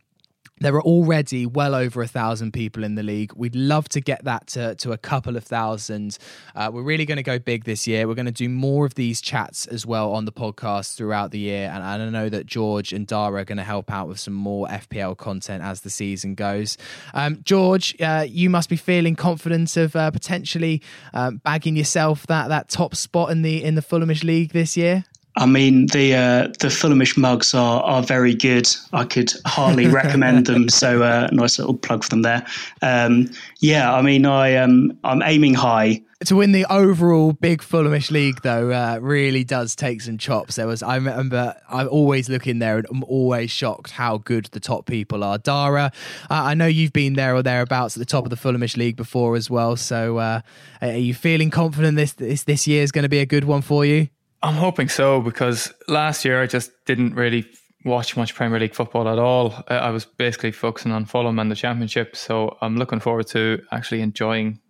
[0.61, 3.33] there are already well over a thousand people in the league.
[3.35, 6.19] We'd love to get that to, to a couple of thousand.
[6.55, 8.09] Uh, we're really going to go big this year.
[8.09, 11.39] We're going to do more of these chats as well on the podcast throughout the
[11.39, 11.71] year.
[11.73, 14.67] And I know that George and Dara are going to help out with some more
[14.69, 16.77] FPL content as the season goes.
[17.15, 20.83] Um, George, uh, you must be feeling confident of uh, potentially
[21.15, 25.05] um, bagging yourself that, that top spot in the in the Fulhamish League this year.
[25.39, 28.69] I mean, the uh, the Fulhamish mugs are are very good.
[28.93, 30.69] I could hardly recommend them.
[30.69, 32.45] So, uh, nice little plug for them there.
[32.83, 33.31] Um,
[33.61, 38.43] yeah, I mean, I um, I'm aiming high to win the overall big Fulhamish league,
[38.43, 40.57] though, uh, really does take some chops.
[40.57, 44.47] There was, I remember, I always look in there and I'm always shocked how good
[44.47, 45.39] the top people are.
[45.39, 45.93] Dara,
[46.29, 48.97] uh, I know you've been there or thereabouts at the top of the Fulhamish league
[48.97, 49.77] before as well.
[49.77, 50.41] So, uh,
[50.81, 53.63] are you feeling confident this this this year is going to be a good one
[53.63, 54.09] for you?
[54.43, 57.47] I'm hoping so because last year I just didn't really
[57.85, 59.55] watch much Premier League football at all.
[59.69, 64.01] I was basically focusing on Fulham and the Championship, so I'm looking forward to actually
[64.01, 64.61] enjoying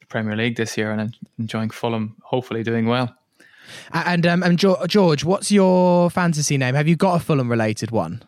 [0.00, 3.14] the Premier League this year and enjoying Fulham, hopefully doing well.
[3.92, 6.74] And um, and George, what's your fantasy name?
[6.74, 8.22] Have you got a Fulham related one?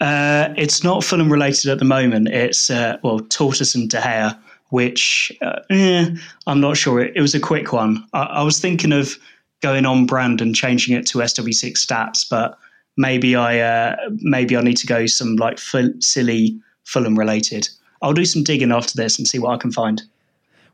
[0.00, 2.28] Uh, it's not Fulham related at the moment.
[2.28, 6.14] It's uh, well, Tortoise and De Gea, which uh, eh,
[6.46, 7.00] I'm not sure.
[7.00, 8.04] It, it, was a quick one.
[8.12, 9.18] I, I was thinking of
[9.60, 12.58] going on brand and changing it to SW6 stats, but
[12.96, 15.58] maybe I uh, maybe I need to go some like
[16.00, 17.68] silly Fulham related.
[18.02, 20.02] I'll do some digging after this and see what I can find.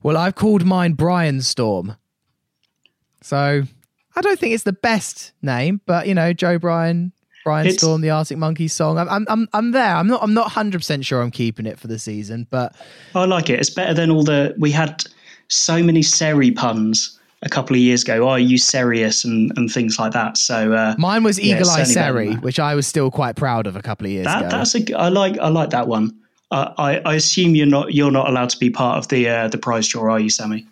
[0.02, 1.96] Well, I've called mine Brian Storm,
[3.22, 3.62] so
[4.16, 7.12] I don't think it's the best name, but you know, Joe Bryan,
[7.44, 8.98] Brian it's, Storm, the Arctic Monkeys song.
[8.98, 9.96] I'm, I'm, I'm there.
[9.96, 12.74] I'm not, I'm not 100 percent sure I'm keeping it for the season, but
[13.14, 13.58] I like it.
[13.58, 15.04] It's better than all the we had
[15.48, 18.28] so many Seri puns a couple of years ago.
[18.28, 20.36] Oh, you serious and, and things like that.
[20.36, 23.82] So uh, mine was Eagle Eye Seri, which I was still quite proud of a
[23.82, 24.50] couple of years that, ago.
[24.50, 26.18] That's a I like I like that one.
[26.50, 29.48] Uh, I, I assume you're not you're not allowed to be part of the uh,
[29.48, 30.66] the prize draw, are you, Sammy?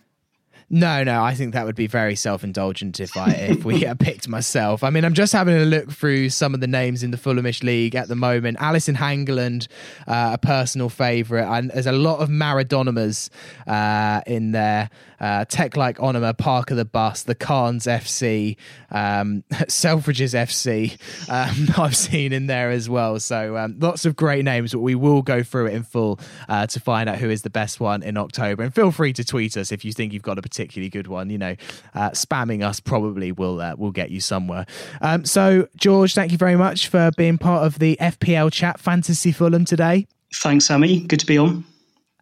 [0.75, 4.83] No, no, I think that would be very self-indulgent if I if we picked myself.
[4.83, 7.63] I mean, I'm just having a look through some of the names in the Fulhamish
[7.63, 8.57] League at the moment.
[8.59, 9.69] Alison Hangeland,
[10.09, 13.29] uh, a personal favourite, and there's a lot of Maradonimas
[13.67, 14.89] uh, in there.
[15.21, 18.57] Uh, Tech like Onima, Parker the Bus, the Carnes FC,
[18.91, 20.99] um, Selfridges FC.
[21.31, 23.21] Um, I've seen in there as well.
[23.21, 26.19] So um, lots of great names, but we will go through it in full
[26.49, 28.65] uh, to find out who is the best one in October.
[28.65, 31.31] And feel free to tweet us if you think you've got a particularly good one.
[31.31, 31.57] You know,
[31.95, 34.67] uh, spamming us probably will uh, will get you somewhere.
[35.01, 39.33] Um, so George, thank you very much for being part of the FPL chat Fantasy
[39.33, 40.07] Fulham today.
[40.35, 41.01] Thanks, Sammy.
[41.01, 41.65] Good to be on.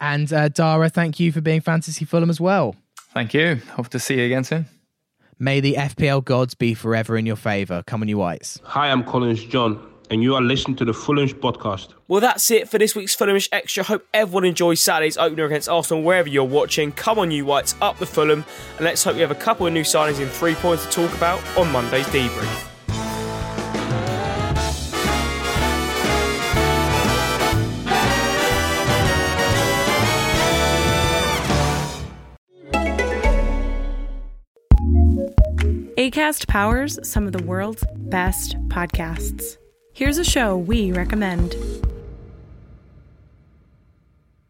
[0.00, 2.74] And uh, Dara, thank you for being Fantasy Fulham as well.
[3.12, 3.56] Thank you.
[3.72, 4.66] Hope to see you again soon.
[5.38, 7.82] May the FPL gods be forever in your favour.
[7.86, 8.60] Come on, you whites.
[8.64, 11.94] Hi, I'm Collins John, and you are listening to the Fulhamish podcast.
[12.08, 13.84] Well, that's it for this week's Fulhamish Extra.
[13.84, 16.92] Hope everyone enjoys Saturday's opener against Arsenal wherever you're watching.
[16.92, 18.44] Come on, you whites, up the Fulham,
[18.76, 21.14] and let's hope we have a couple of new signings in three points to talk
[21.16, 22.66] about on Monday's debrief.
[35.96, 39.59] ACAST powers some of the world's best podcasts.
[40.00, 41.54] Here's a show we recommend.